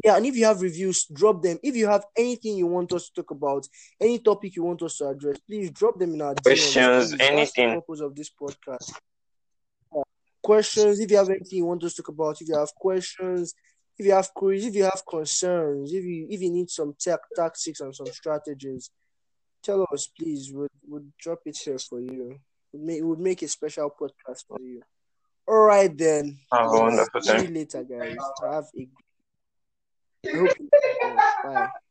yeah, 0.04 0.16
and 0.16 0.26
if 0.26 0.36
you 0.36 0.44
have 0.44 0.60
reviews, 0.60 1.06
drop 1.06 1.42
them. 1.42 1.58
If 1.62 1.74
you 1.74 1.88
have 1.88 2.04
anything 2.16 2.56
you 2.56 2.66
want 2.66 2.92
us 2.92 3.08
to 3.08 3.14
talk 3.14 3.30
about, 3.30 3.66
any 4.00 4.18
topic 4.18 4.54
you 4.56 4.62
want 4.62 4.82
us 4.82 4.98
to 4.98 5.08
address, 5.08 5.38
please 5.46 5.70
drop 5.70 5.98
them 5.98 6.14
in 6.14 6.22
our 6.22 6.34
Questions, 6.34 7.14
anything. 7.18 7.74
purpose 7.74 8.00
of 8.00 8.14
this 8.14 8.30
podcast. 8.30 8.92
Uh, 9.94 10.02
questions, 10.42 11.00
if 11.00 11.10
you 11.10 11.16
have 11.16 11.30
anything 11.30 11.58
you 11.58 11.66
want 11.66 11.82
us 11.84 11.94
to 11.94 12.02
talk 12.02 12.10
about, 12.10 12.40
if 12.40 12.48
you 12.48 12.56
have 12.56 12.74
questions, 12.74 13.54
if 13.98 14.06
you 14.06 14.12
have 14.12 14.32
queries, 14.34 14.66
if 14.66 14.74
you 14.74 14.84
have 14.84 15.02
concerns, 15.08 15.92
if 15.92 16.04
you 16.04 16.26
if 16.30 16.40
you 16.40 16.50
need 16.50 16.70
some 16.70 16.94
tech 17.00 17.20
tactics 17.34 17.80
and 17.80 17.94
some 17.94 18.06
strategies, 18.06 18.90
tell 19.62 19.84
us, 19.92 20.08
please. 20.16 20.52
We'll, 20.52 20.68
we'll 20.86 21.04
drop 21.18 21.40
it 21.46 21.58
here 21.58 21.78
for 21.78 22.00
you. 22.00 22.38
We'll 22.72 22.84
make, 22.84 23.02
we'll 23.02 23.16
make 23.16 23.42
a 23.42 23.48
special 23.48 23.90
podcast 23.90 24.44
for 24.46 24.60
you. 24.60 24.82
All 25.48 25.62
right, 25.64 25.96
then. 25.96 26.38
Have 26.52 26.66
a 26.66 26.70
wonderful 26.70 27.22
See 27.22 27.42
you 27.42 27.48
later, 27.48 27.82
guys. 27.82 28.16
Have 28.44 28.66
a 28.78 28.88
Bye. 31.42 31.87